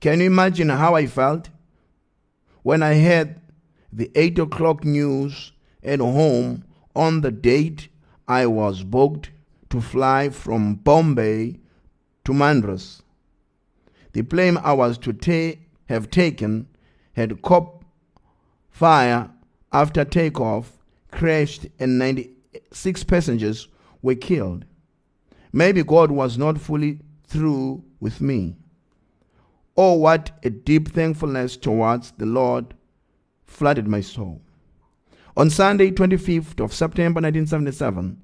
Can 0.00 0.20
you 0.20 0.26
imagine 0.26 0.68
how 0.68 0.94
I 0.94 1.06
felt 1.06 1.48
when 2.62 2.82
I 2.82 2.98
heard 2.98 3.40
the 3.92 4.10
8 4.14 4.38
o'clock 4.38 4.84
news 4.84 5.52
at 5.82 6.00
home 6.00 6.64
on 6.94 7.20
the 7.20 7.30
date 7.30 7.88
I 8.26 8.46
was 8.46 8.82
booked 8.82 9.30
to 9.70 9.80
fly 9.80 10.28
from 10.30 10.74
Bombay 10.74 11.58
to 12.24 12.32
Madras? 12.34 13.02
The 14.12 14.22
plane 14.22 14.56
I 14.56 14.72
was 14.72 14.98
to 14.98 15.12
ta- 15.12 15.58
have 15.88 16.10
taken 16.10 16.66
had 17.12 17.42
caught 17.42 17.82
fire 18.68 19.30
after 19.72 20.04
takeoff, 20.04 20.78
crashed, 21.10 21.66
and 21.78 21.98
96 21.98 23.04
passengers 23.04 23.68
were 24.02 24.14
killed. 24.14 24.64
Maybe 25.52 25.82
God 25.82 26.10
was 26.10 26.38
not 26.38 26.60
fully 26.60 27.00
through 27.24 27.84
with 28.00 28.20
me. 28.20 28.56
Oh, 29.76 29.94
what 29.94 30.30
a 30.42 30.50
deep 30.50 30.88
thankfulness 30.92 31.56
towards 31.56 32.12
the 32.12 32.26
Lord 32.26 32.74
flooded 33.44 33.86
my 33.86 34.00
soul. 34.00 34.42
On 35.36 35.48
Sunday, 35.48 35.92
25th 35.92 36.58
of 36.58 36.74
September 36.74 37.20
1977, 37.20 38.20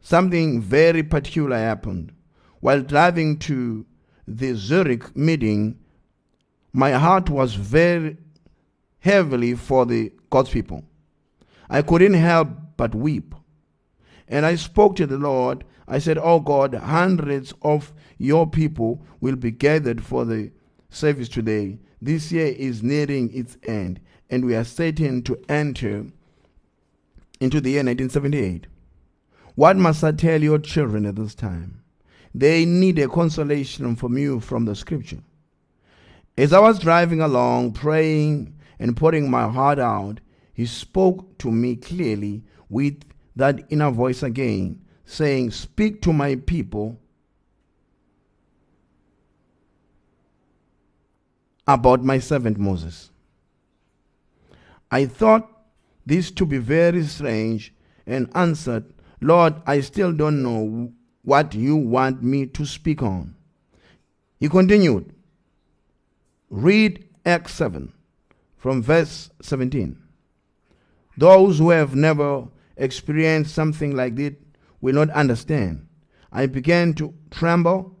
something 0.00 0.60
very 0.60 1.02
particular 1.02 1.56
happened. 1.56 2.12
While 2.60 2.82
driving 2.82 3.38
to 3.40 3.84
the 4.28 4.54
Zurich 4.54 5.16
meeting, 5.16 5.78
my 6.72 6.92
heart 6.92 7.28
was 7.28 7.54
very 7.54 8.16
heavily 9.00 9.54
for 9.54 9.84
the 9.84 10.12
God's 10.30 10.50
people. 10.50 10.84
I 11.68 11.82
couldn't 11.82 12.14
help 12.14 12.48
but 12.76 12.94
weep. 12.94 13.34
And 14.28 14.46
I 14.46 14.54
spoke 14.54 14.96
to 14.96 15.06
the 15.06 15.18
Lord. 15.18 15.64
I 15.88 15.98
said, 15.98 16.18
Oh 16.18 16.40
God, 16.40 16.74
hundreds 16.74 17.52
of 17.62 17.92
your 18.16 18.48
people 18.48 19.04
will 19.20 19.36
be 19.36 19.50
gathered 19.50 20.02
for 20.02 20.24
the 20.24 20.52
service 20.88 21.28
today. 21.28 21.78
This 22.00 22.30
year 22.30 22.46
is 22.46 22.82
nearing 22.82 23.34
its 23.34 23.56
end, 23.64 24.00
and 24.30 24.44
we 24.44 24.54
are 24.54 24.64
certain 24.64 25.22
to 25.22 25.42
enter 25.48 26.06
into 27.40 27.60
the 27.60 27.70
year 27.70 27.80
1978. 27.80 28.66
What 29.54 29.76
must 29.76 30.02
I 30.02 30.12
tell 30.12 30.42
your 30.42 30.58
children 30.58 31.06
at 31.06 31.16
this 31.16 31.34
time? 31.34 31.82
They 32.34 32.64
need 32.64 32.98
a 32.98 33.08
consolation 33.08 33.94
from 33.94 34.18
you 34.18 34.40
from 34.40 34.64
the 34.64 34.74
scripture. 34.74 35.22
As 36.36 36.52
I 36.52 36.58
was 36.58 36.80
driving 36.80 37.20
along, 37.20 37.72
praying 37.72 38.56
and 38.80 38.96
pouring 38.96 39.30
my 39.30 39.48
heart 39.48 39.78
out, 39.78 40.20
he 40.52 40.66
spoke 40.66 41.38
to 41.38 41.50
me 41.50 41.76
clearly 41.76 42.42
with 42.68 43.02
that 43.36 43.60
inner 43.70 43.90
voice 43.90 44.22
again, 44.22 44.84
saying, 45.04 45.52
Speak 45.52 46.02
to 46.02 46.12
my 46.12 46.34
people 46.34 46.98
about 51.66 52.02
my 52.04 52.18
servant 52.18 52.58
Moses. 52.58 53.10
I 54.90 55.06
thought 55.06 55.53
this 56.06 56.30
to 56.32 56.46
be 56.46 56.58
very 56.58 57.04
strange 57.04 57.72
and 58.06 58.30
answered, 58.34 58.92
Lord, 59.20 59.54
I 59.66 59.80
still 59.80 60.12
don't 60.12 60.42
know 60.42 60.92
what 61.22 61.54
you 61.54 61.76
want 61.76 62.22
me 62.22 62.46
to 62.46 62.66
speak 62.66 63.02
on. 63.02 63.34
He 64.38 64.48
continued, 64.48 65.14
Read 66.50 67.08
Acts 67.24 67.54
7 67.54 67.92
from 68.56 68.82
verse 68.82 69.30
17. 69.40 69.98
Those 71.16 71.58
who 71.58 71.70
have 71.70 71.94
never 71.94 72.48
experienced 72.76 73.54
something 73.54 73.96
like 73.96 74.16
this 74.16 74.34
will 74.80 74.94
not 74.94 75.10
understand. 75.10 75.86
I 76.30 76.46
began 76.46 76.94
to 76.94 77.14
tremble, 77.30 77.96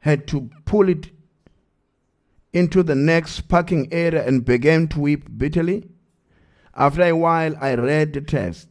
had 0.00 0.26
to 0.28 0.50
pull 0.64 0.88
it 0.88 1.10
into 2.52 2.82
the 2.82 2.94
next 2.94 3.42
parking 3.48 3.92
area 3.92 4.26
and 4.26 4.44
began 4.44 4.86
to 4.88 5.00
weep 5.00 5.26
bitterly. 5.36 5.90
After 6.76 7.02
a 7.02 7.12
while, 7.12 7.54
I 7.60 7.74
read 7.74 8.12
the 8.12 8.20
text, 8.20 8.68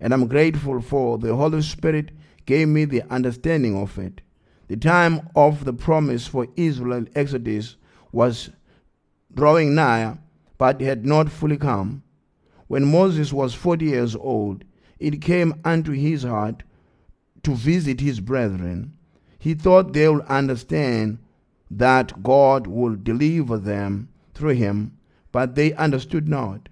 and 0.00 0.12
I'm 0.12 0.26
grateful 0.26 0.80
for 0.80 1.16
the 1.16 1.36
Holy 1.36 1.62
Spirit 1.62 2.10
gave 2.44 2.68
me 2.68 2.84
the 2.84 3.02
understanding 3.10 3.80
of 3.80 3.98
it. 3.98 4.20
The 4.68 4.76
time 4.76 5.28
of 5.36 5.64
the 5.64 5.72
promise 5.72 6.26
for 6.26 6.48
Israel 6.56 7.04
Exodus 7.14 7.76
was 8.10 8.50
drawing 9.32 9.74
nigh, 9.76 10.18
but 10.58 10.80
had 10.80 11.06
not 11.06 11.30
fully 11.30 11.56
come. 11.56 12.02
When 12.66 12.90
Moses 12.90 13.32
was 13.32 13.54
forty 13.54 13.86
years 13.86 14.16
old, 14.16 14.64
it 14.98 15.22
came 15.22 15.54
unto 15.64 15.92
his 15.92 16.24
heart 16.24 16.64
to 17.44 17.54
visit 17.54 18.00
his 18.00 18.18
brethren. 18.18 18.96
He 19.38 19.54
thought 19.54 19.92
they 19.92 20.08
would 20.08 20.22
understand 20.22 21.18
that 21.70 22.24
God 22.24 22.66
would 22.66 23.04
deliver 23.04 23.58
them 23.58 24.08
through 24.34 24.54
him, 24.54 24.98
but 25.30 25.54
they 25.54 25.74
understood 25.74 26.28
not. 26.28 26.68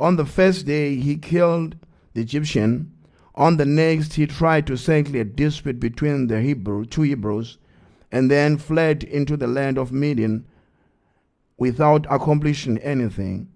On 0.00 0.16
the 0.16 0.24
first 0.24 0.64
day 0.64 0.96
he 0.96 1.18
killed 1.18 1.76
the 2.14 2.22
Egyptian. 2.22 2.90
On 3.34 3.58
the 3.58 3.66
next 3.66 4.14
he 4.14 4.26
tried 4.26 4.66
to 4.66 4.76
settle 4.76 5.16
a 5.16 5.24
dispute 5.24 5.78
between 5.78 6.26
the 6.26 6.40
Hebrew, 6.40 6.86
two 6.86 7.02
Hebrews, 7.02 7.58
and 8.10 8.30
then 8.30 8.56
fled 8.56 9.04
into 9.04 9.36
the 9.36 9.46
land 9.46 9.76
of 9.76 9.92
Midian 9.92 10.46
without 11.58 12.06
accomplishing 12.10 12.78
anything. 12.78 13.48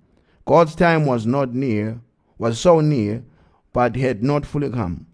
God's 0.44 0.74
time 0.74 1.06
was 1.06 1.24
not 1.24 1.54
near, 1.54 2.00
was 2.36 2.60
so 2.60 2.80
near, 2.80 3.24
but 3.72 3.96
had 3.96 4.22
not 4.22 4.44
fully 4.44 4.68
come. 4.68 5.06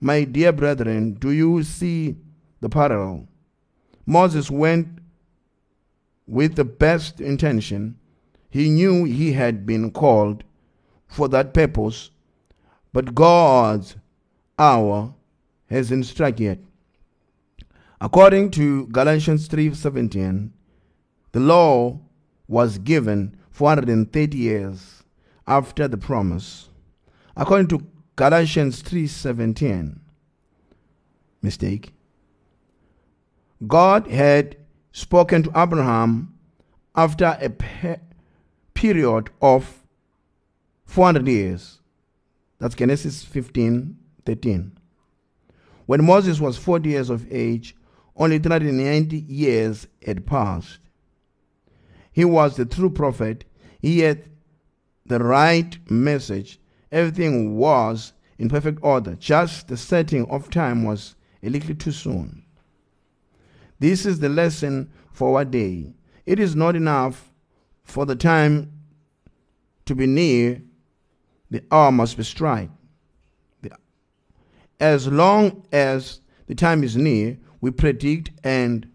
My 0.00 0.24
dear 0.24 0.52
brethren, 0.52 1.14
do 1.14 1.30
you 1.30 1.62
see 1.62 2.16
the 2.60 2.68
parallel? 2.68 3.26
Moses 4.04 4.50
went 4.50 4.98
with 6.26 6.56
the 6.56 6.64
best 6.64 7.20
intention. 7.20 7.96
He 8.52 8.68
knew 8.68 9.04
he 9.04 9.32
had 9.32 9.64
been 9.64 9.90
called 9.90 10.44
for 11.06 11.26
that 11.28 11.54
purpose, 11.54 12.10
but 12.92 13.14
God's 13.14 13.96
hour 14.58 15.14
hasn't 15.70 16.04
struck 16.04 16.38
yet. 16.38 16.58
According 17.98 18.50
to 18.50 18.88
Galatians 18.88 19.48
3:17, 19.48 20.50
the 21.32 21.40
law 21.40 22.00
was 22.46 22.76
given 22.76 23.34
430 23.50 24.36
years 24.36 25.02
after 25.46 25.88
the 25.88 25.96
promise. 25.96 26.68
According 27.34 27.68
to 27.68 27.86
Galatians 28.16 28.82
3:17, 28.82 30.00
mistake. 31.40 31.94
God 33.66 34.08
had 34.08 34.58
spoken 34.92 35.42
to 35.44 35.50
Abraham 35.56 36.34
after 36.94 37.38
a 37.40 37.48
period 38.74 39.30
of 39.40 39.82
400 40.84 41.26
years. 41.26 41.80
That's 42.58 42.74
Genesis 42.74 43.24
15 43.24 43.96
13. 44.24 44.78
When 45.86 46.04
Moses 46.04 46.40
was 46.40 46.56
40 46.56 46.88
years 46.88 47.10
of 47.10 47.30
age, 47.32 47.74
only 48.16 48.38
390 48.38 49.16
years 49.16 49.86
had 50.04 50.26
passed. 50.26 50.78
He 52.12 52.24
was 52.24 52.56
the 52.56 52.66
true 52.66 52.90
prophet. 52.90 53.44
He 53.80 54.00
had 54.00 54.28
the 55.06 55.18
right 55.18 55.76
message. 55.90 56.60
Everything 56.92 57.56
was 57.56 58.12
in 58.38 58.48
perfect 58.48 58.78
order. 58.82 59.14
Just 59.16 59.68
the 59.68 59.76
setting 59.76 60.26
of 60.30 60.50
time 60.50 60.84
was 60.84 61.16
a 61.42 61.48
little 61.48 61.74
too 61.74 61.90
soon. 61.90 62.44
This 63.78 64.06
is 64.06 64.20
the 64.20 64.28
lesson 64.28 64.92
for 65.12 65.36
our 65.38 65.44
day. 65.44 65.94
It 66.26 66.38
is 66.38 66.54
not 66.54 66.76
enough 66.76 67.31
for 67.84 68.06
the 68.06 68.16
time 68.16 68.72
to 69.86 69.94
be 69.94 70.06
near, 70.06 70.62
the 71.50 71.62
hour 71.70 71.92
must 71.92 72.16
be 72.16 72.22
strike. 72.22 72.70
As 74.80 75.06
long 75.06 75.64
as 75.70 76.20
the 76.46 76.54
time 76.54 76.82
is 76.82 76.96
near, 76.96 77.38
we 77.60 77.70
predict 77.70 78.30
and 78.42 78.88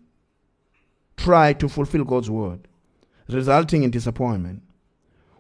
try 1.15 1.54
to 1.54 1.69
fulfill 1.69 2.04
God's 2.04 2.30
word, 2.30 2.67
resulting 3.30 3.84
in 3.84 3.91
disappointment. 3.91 4.63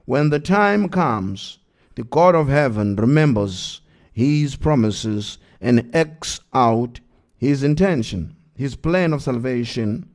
When 0.05 0.29
the 0.29 0.39
time 0.39 0.87
comes, 0.87 1.59
the 1.95 2.03
God 2.03 2.33
of 2.33 2.47
heaven 2.47 2.95
remembers 2.95 3.81
his 4.13 4.55
promises 4.55 5.37
and 5.59 5.93
acts 5.93 6.39
out 6.53 7.01
his 7.37 7.61
intention 7.63 8.37
his 8.57 8.75
plan 8.75 9.13
of 9.13 9.21
salvation 9.21 10.09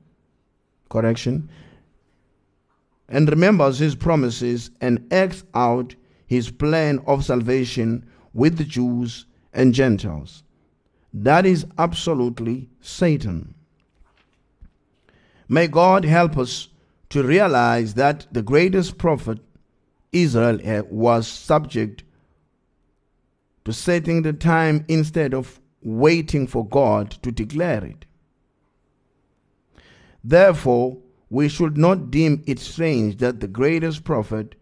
correction, 0.90 1.48
and 3.12 3.28
remembers 3.28 3.78
his 3.78 3.94
promises 3.94 4.70
and 4.80 5.06
acts 5.12 5.44
out 5.54 5.94
his 6.26 6.50
plan 6.50 6.98
of 7.06 7.24
salvation 7.24 8.04
with 8.32 8.56
the 8.56 8.64
Jews 8.64 9.26
and 9.52 9.74
Gentiles. 9.74 10.42
That 11.12 11.44
is 11.44 11.66
absolutely 11.76 12.70
Satan. 12.80 13.54
May 15.46 15.68
God 15.68 16.06
help 16.06 16.38
us 16.38 16.68
to 17.10 17.22
realize 17.22 17.92
that 17.94 18.26
the 18.32 18.42
greatest 18.42 18.96
prophet 18.96 19.38
Israel 20.10 20.58
eh, 20.62 20.80
was 20.88 21.28
subject 21.28 22.04
to 23.66 23.74
setting 23.74 24.22
the 24.22 24.32
time 24.32 24.86
instead 24.88 25.34
of 25.34 25.60
waiting 25.82 26.46
for 26.46 26.66
God 26.66 27.10
to 27.22 27.30
declare 27.30 27.84
it. 27.84 28.06
Therefore, 30.24 30.96
we 31.32 31.48
should 31.48 31.78
not 31.78 32.10
deem 32.10 32.44
it 32.46 32.58
strange 32.58 33.16
that 33.16 33.40
the 33.40 33.48
greatest 33.48 34.04
prophet, 34.04 34.54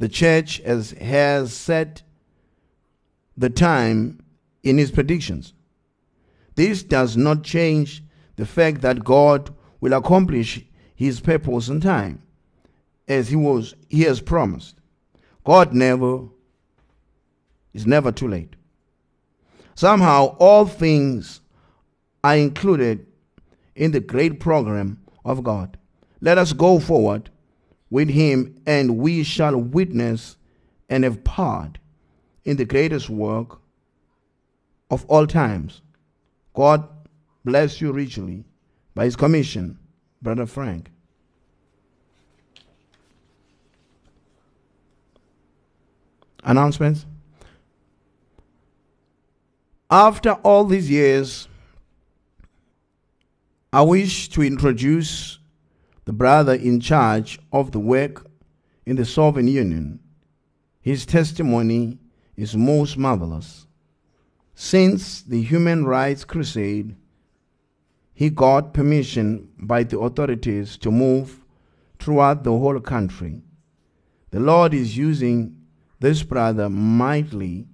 the 0.00 0.08
church 0.08 0.60
has, 0.64 0.90
has 0.90 1.52
set 1.52 2.02
the 3.36 3.48
time 3.48 4.18
in 4.64 4.76
his 4.76 4.90
predictions. 4.90 5.54
This 6.56 6.82
does 6.82 7.16
not 7.16 7.44
change 7.44 8.02
the 8.34 8.44
fact 8.44 8.80
that 8.80 9.04
God 9.04 9.54
will 9.80 9.92
accomplish 9.92 10.64
his 10.96 11.20
purpose 11.20 11.68
in 11.68 11.80
time 11.80 12.20
as 13.06 13.28
he 13.28 13.36
was 13.36 13.76
he 13.88 14.02
has 14.02 14.20
promised. 14.20 14.80
God 15.44 15.72
never 15.72 16.24
is 17.72 17.86
never 17.86 18.10
too 18.10 18.26
late. 18.26 18.56
Somehow 19.76 20.36
all 20.40 20.66
things 20.66 21.40
are 22.24 22.36
included 22.36 23.06
in 23.76 23.92
the 23.92 24.00
great 24.00 24.40
program 24.40 24.98
of 25.24 25.44
God. 25.44 25.76
Let 26.20 26.38
us 26.38 26.52
go 26.52 26.78
forward 26.78 27.30
with 27.90 28.10
him 28.10 28.56
and 28.66 28.98
we 28.98 29.22
shall 29.22 29.56
witness 29.56 30.36
and 30.88 31.04
have 31.04 31.24
part 31.24 31.78
in 32.44 32.56
the 32.56 32.64
greatest 32.64 33.08
work 33.08 33.58
of 34.90 35.04
all 35.06 35.26
times. 35.26 35.82
God 36.54 36.86
bless 37.44 37.80
you 37.80 37.92
richly 37.92 38.44
by 38.94 39.04
his 39.04 39.16
commission, 39.16 39.78
Brother 40.20 40.46
Frank. 40.46 40.90
Announcements. 46.42 47.06
After 49.90 50.32
all 50.32 50.64
these 50.64 50.88
years, 50.88 51.48
I 53.72 53.82
wish 53.82 54.28
to 54.30 54.42
introduce 54.42 55.39
the 56.10 56.16
brother 56.16 56.54
in 56.54 56.80
charge 56.80 57.38
of 57.52 57.70
the 57.70 57.78
work 57.78 58.26
in 58.84 58.96
the 58.96 59.04
Soviet 59.04 59.48
Union. 59.48 60.00
His 60.80 61.06
testimony 61.06 62.00
is 62.34 62.56
most 62.56 62.96
marvelous. 62.96 63.68
Since 64.56 65.22
the 65.22 65.40
Human 65.40 65.84
Rights 65.84 66.24
Crusade, 66.24 66.96
he 68.12 68.28
got 68.28 68.74
permission 68.74 69.50
by 69.56 69.84
the 69.84 70.00
authorities 70.00 70.76
to 70.78 70.90
move 70.90 71.44
throughout 72.00 72.42
the 72.42 72.58
whole 72.58 72.80
country. 72.80 73.42
The 74.32 74.40
Lord 74.40 74.74
is 74.74 74.96
using 74.96 75.60
this 76.00 76.24
brother 76.24 76.68
mightily. 76.68 77.68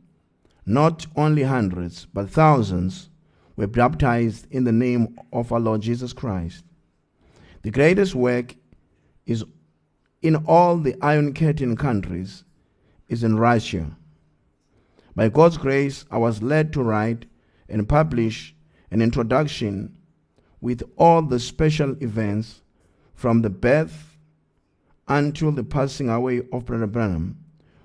Not 0.66 1.07
only 1.16 1.44
hundreds, 1.44 2.05
but 2.05 2.29
thousands 2.29 3.09
were 3.57 3.66
baptized 3.66 4.46
in 4.51 4.64
the 4.64 4.72
name 4.72 5.18
of 5.33 5.53
our 5.53 5.61
Lord 5.61 5.81
Jesus 5.81 6.12
Christ. 6.12 6.66
The 7.67 7.73
greatest 7.73 8.15
work 8.15 8.55
is 9.27 9.45
in 10.23 10.37
all 10.37 10.79
the 10.79 10.95
Iron 11.03 11.35
Curtain 11.35 11.77
countries 11.77 12.45
is 13.09 13.25
in 13.25 13.41
Russia. 13.41 13.97
By 15.17 15.31
God's 15.31 15.57
grace, 15.57 16.05
I 16.09 16.19
was 16.19 16.45
led 16.45 16.73
to 16.75 16.83
write 16.85 17.27
and 17.69 17.89
publish 17.89 18.55
an 18.93 19.03
introduction 19.03 19.99
with 20.61 20.85
all 20.97 21.23
the 21.23 21.41
special 21.41 21.97
events 22.01 22.63
from 23.15 23.43
the 23.43 23.51
birth 23.51 24.17
until 25.09 25.51
the 25.51 25.65
passing 25.65 26.09
away 26.09 26.43
of 26.53 26.67
Brother 26.67 26.87
Branham. 26.87 27.37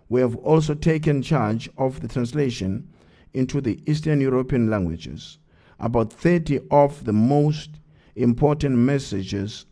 We 0.10 0.22
have 0.22 0.36
also 0.36 0.76
taken 0.76 1.24
charge 1.24 1.72
of 1.76 2.02
the 2.02 2.08
translation 2.08 2.88
into 3.34 3.60
the 3.60 3.82
Eastern 3.88 4.22
European 4.22 4.70
languages. 4.70 5.40
About 5.80 6.14
30 6.14 6.60
of 6.70 7.04
the 7.06 7.14
most 7.14 7.80
important 8.16 8.76
messages 8.76 9.66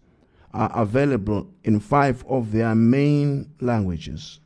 are 0.53 0.71
available 0.73 1.47
in 1.63 1.79
five 1.79 2.25
of 2.27 2.51
their 2.51 2.75
main 2.75 3.51
languages. 3.61 4.39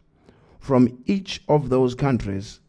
From 0.59 0.97
each 1.05 1.41
of 1.47 1.69
those 1.69 1.95
countries, 1.95 2.59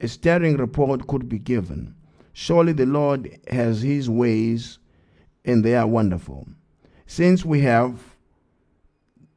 a 0.00 0.08
stirring 0.08 0.56
report 0.56 1.06
could 1.06 1.28
be 1.28 1.38
given. 1.38 1.94
Surely 2.32 2.72
the 2.72 2.86
Lord 2.86 3.38
has 3.48 3.82
his 3.82 4.08
ways, 4.08 4.78
and 5.44 5.64
they 5.64 5.74
are 5.74 5.86
wonderful. 5.86 6.46
Since 7.06 7.44
we 7.44 7.60
have 7.62 8.00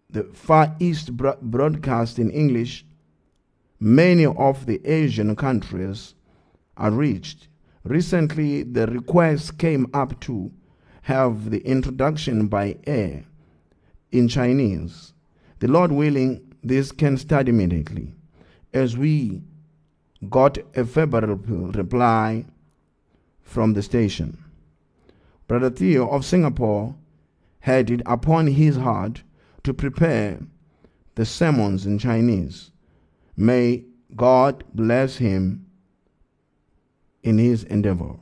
the 0.10 0.24
Far 0.26 0.76
East 0.80 1.16
broadcast 1.18 2.20
in 2.20 2.30
English, 2.30 2.86
many 3.80 4.26
of 4.26 4.66
the 4.68 4.80
Asian 4.86 5.36
countries 5.36 6.14
are 6.78 6.92
reached. 6.92 7.48
Recently, 7.84 8.64
the 8.64 8.88
request 8.88 9.58
came 9.58 9.88
up 9.94 10.20
to 10.22 10.52
have 11.04 11.50
the 11.50 11.60
introduction 11.60 12.48
by 12.48 12.78
air 12.88 13.24
in 14.12 14.28
Chinese. 14.28 15.14
The 15.60 15.68
Lord 15.68 15.92
willing, 15.92 16.56
this 16.64 16.92
can 16.92 17.18
start 17.18 17.50
immediately. 17.50 18.14
As 18.74 18.98
we 18.98 19.42
got 20.30 20.58
a 20.76 20.86
favorable 20.86 21.72
reply 21.72 22.46
from 23.42 23.74
the 23.74 23.84
station. 23.84 24.38
Brother 25.48 25.70
Theo 25.70 26.08
of 26.08 26.26
Singapore 26.26 26.96
had 27.60 27.92
it 27.92 28.02
upon 28.06 28.48
his 28.48 28.78
heart 28.78 29.24
to 29.64 29.74
prepare 29.74 30.40
the 31.16 31.26
sermons 31.26 31.86
in 31.86 32.00
Chinese. 32.00 32.72
May 33.36 33.84
God 34.16 34.64
bless 34.74 35.18
him 35.18 35.66
in 37.24 37.38
his 37.38 37.64
endeavor. 37.66 38.16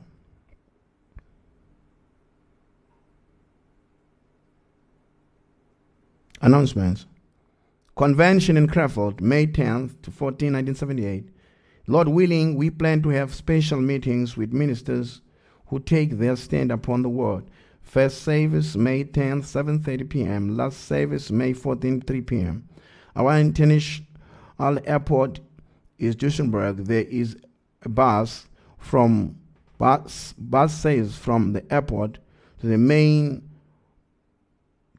Announcements. 6.42 7.06
Convention 7.94 8.56
in 8.56 8.66
Krefeld, 8.66 9.20
May 9.20 9.46
10th 9.46 10.02
to 10.02 10.10
14, 10.10 10.52
1978. 10.52 11.28
Lord 11.86 12.08
willing, 12.08 12.56
we 12.56 12.68
plan 12.68 13.00
to 13.02 13.10
have 13.10 13.32
special 13.32 13.80
meetings 13.80 14.36
with 14.36 14.52
ministers 14.52 15.20
who 15.66 15.78
take 15.78 16.18
their 16.18 16.34
stand 16.34 16.72
upon 16.72 17.02
the 17.02 17.08
word. 17.08 17.44
First 17.80 18.22
service, 18.22 18.74
May 18.74 19.04
10th, 19.04 19.42
7.30 19.42 20.08
p.m. 20.08 20.56
Last 20.56 20.84
service, 20.84 21.30
May 21.30 21.52
14th, 21.52 22.06
3 22.08 22.20
p.m. 22.22 22.68
Our 23.14 23.38
international 23.38 24.04
airport 24.84 25.38
is 25.98 26.16
Duesenberg. 26.16 26.86
There 26.86 27.04
is 27.04 27.36
a 27.82 27.88
bus 27.88 28.46
from 28.78 29.36
bus, 29.78 30.34
bus 30.36 30.74
says 30.74 31.16
from 31.16 31.52
the 31.52 31.72
airport 31.72 32.18
to 32.60 32.66
the 32.66 32.78
main 32.78 33.48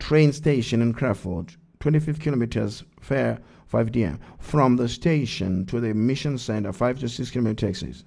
train 0.04 0.34
station 0.34 0.82
in 0.82 0.94
Krefeld, 0.94 1.56
25 1.80 2.20
kilometers 2.20 2.84
fare 3.00 3.39
5 3.68 3.89
dm. 3.89 4.20
From 4.38 4.76
the 4.76 4.89
station 4.89 5.66
to 5.68 5.80
the 5.80 5.94
mission 5.94 6.38
center, 6.38 6.74
5 6.74 7.00
to 7.00 7.08
6 7.08 7.32
kilometer 7.32 7.68
taxis. 7.68 8.04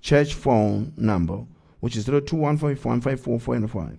Church 0.00 0.34
phone 0.34 0.92
number, 0.96 1.44
which 1.80 1.96
is 1.96 2.04
02154 2.04 3.98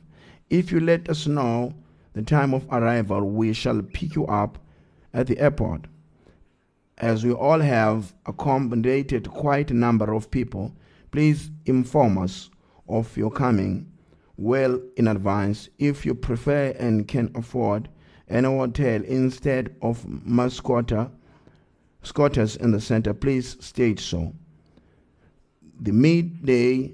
If 0.50 0.72
you 0.72 0.80
let 0.80 1.10
us 1.10 1.28
know 1.28 1.74
the 2.14 2.22
time 2.22 2.54
of 2.54 2.66
arrival, 2.72 3.30
we 3.30 3.52
shall 3.52 3.82
pick 3.82 4.16
you 4.16 4.26
up 4.28 4.58
at 5.14 5.28
the 5.28 5.38
airport. 5.40 5.88
As 7.00 7.26
we 7.26 7.34
all 7.34 7.60
have 7.60 8.14
accommodated 8.26 9.30
quite 9.30 9.72
a 9.72 9.74
number 9.74 10.14
of 10.14 10.32
people, 10.32 10.74
please 11.12 11.52
inform 11.66 12.18
us 12.18 12.50
of 12.88 13.18
your 13.18 13.30
coming 13.30 13.93
well 14.38 14.80
in 14.98 15.08
advance. 15.08 15.70
If 15.78 16.06
you 16.06 16.16
prefer 16.16 16.76
and 16.80 17.08
can 17.08 17.32
afford 17.36 17.90
an 18.28 18.46
hotel 18.46 19.02
instead 19.04 19.76
of 19.82 20.04
mascota 20.06 21.12
squatters 22.02 22.56
in 22.56 22.72
the 22.72 22.82
center 22.82 23.14
please 23.14 23.58
state 23.64 24.00
so. 24.00 24.34
The 25.80 25.92
midday 25.92 26.94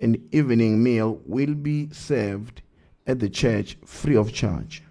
and 0.00 0.18
evening 0.32 0.82
meal 0.82 1.20
will 1.24 1.54
be 1.54 1.88
served 1.90 2.62
at 3.06 3.18
the 3.18 3.30
church 3.30 3.78
free 3.84 4.16
of 4.16 4.32
charge. 4.32 4.82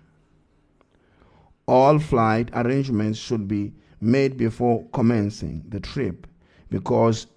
All 1.67 1.99
flight 1.99 2.49
arrangements 2.53 3.19
should 3.19 3.47
be 3.47 3.73
made 4.01 4.37
before 4.37 4.85
commencing 4.93 5.63
the 5.67 5.79
trip 5.79 6.27
because 6.69 7.27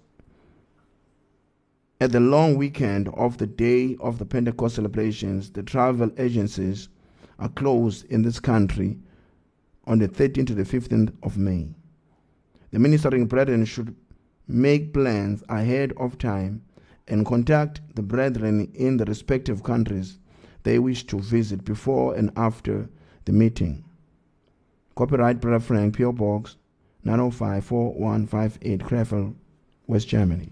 at 2.01 2.13
the 2.13 2.19
long 2.19 2.55
weekend 2.55 3.09
of 3.09 3.37
the 3.37 3.47
day 3.47 3.97
of 3.99 4.19
the 4.19 4.25
Pentecost 4.25 4.75
celebrations, 4.75 5.51
the 5.51 5.63
travel 5.63 6.09
agencies 6.17 6.87
are 7.39 7.49
closed 7.49 8.05
in 8.05 8.21
this 8.21 8.39
country 8.39 8.97
on 9.85 9.99
the 9.99 10.07
13th 10.07 10.47
to 10.47 10.53
the 10.53 10.63
15th 10.63 11.13
of 11.23 11.37
May. 11.37 11.75
The 12.71 12.79
ministering 12.79 13.25
brethren 13.25 13.65
should 13.65 13.95
make 14.47 14.93
plans 14.93 15.43
ahead 15.49 15.93
of 15.97 16.17
time 16.17 16.63
and 17.07 17.25
contact 17.25 17.81
the 17.95 18.01
brethren 18.01 18.71
in 18.73 18.97
the 18.97 19.05
respective 19.05 19.63
countries 19.63 20.19
they 20.63 20.79
wish 20.79 21.05
to 21.07 21.19
visit 21.19 21.65
before 21.65 22.15
and 22.15 22.31
after 22.37 22.87
the 23.25 23.31
meeting. 23.31 23.83
Copyright 24.95 25.41
Brother 25.41 25.59
Frank, 25.63 25.97
P.O. 25.97 26.11
Box 26.13 26.57
9054158, 27.05 28.79
Krefeld, 28.79 29.35
West 29.87 30.07
Germany. 30.07 30.51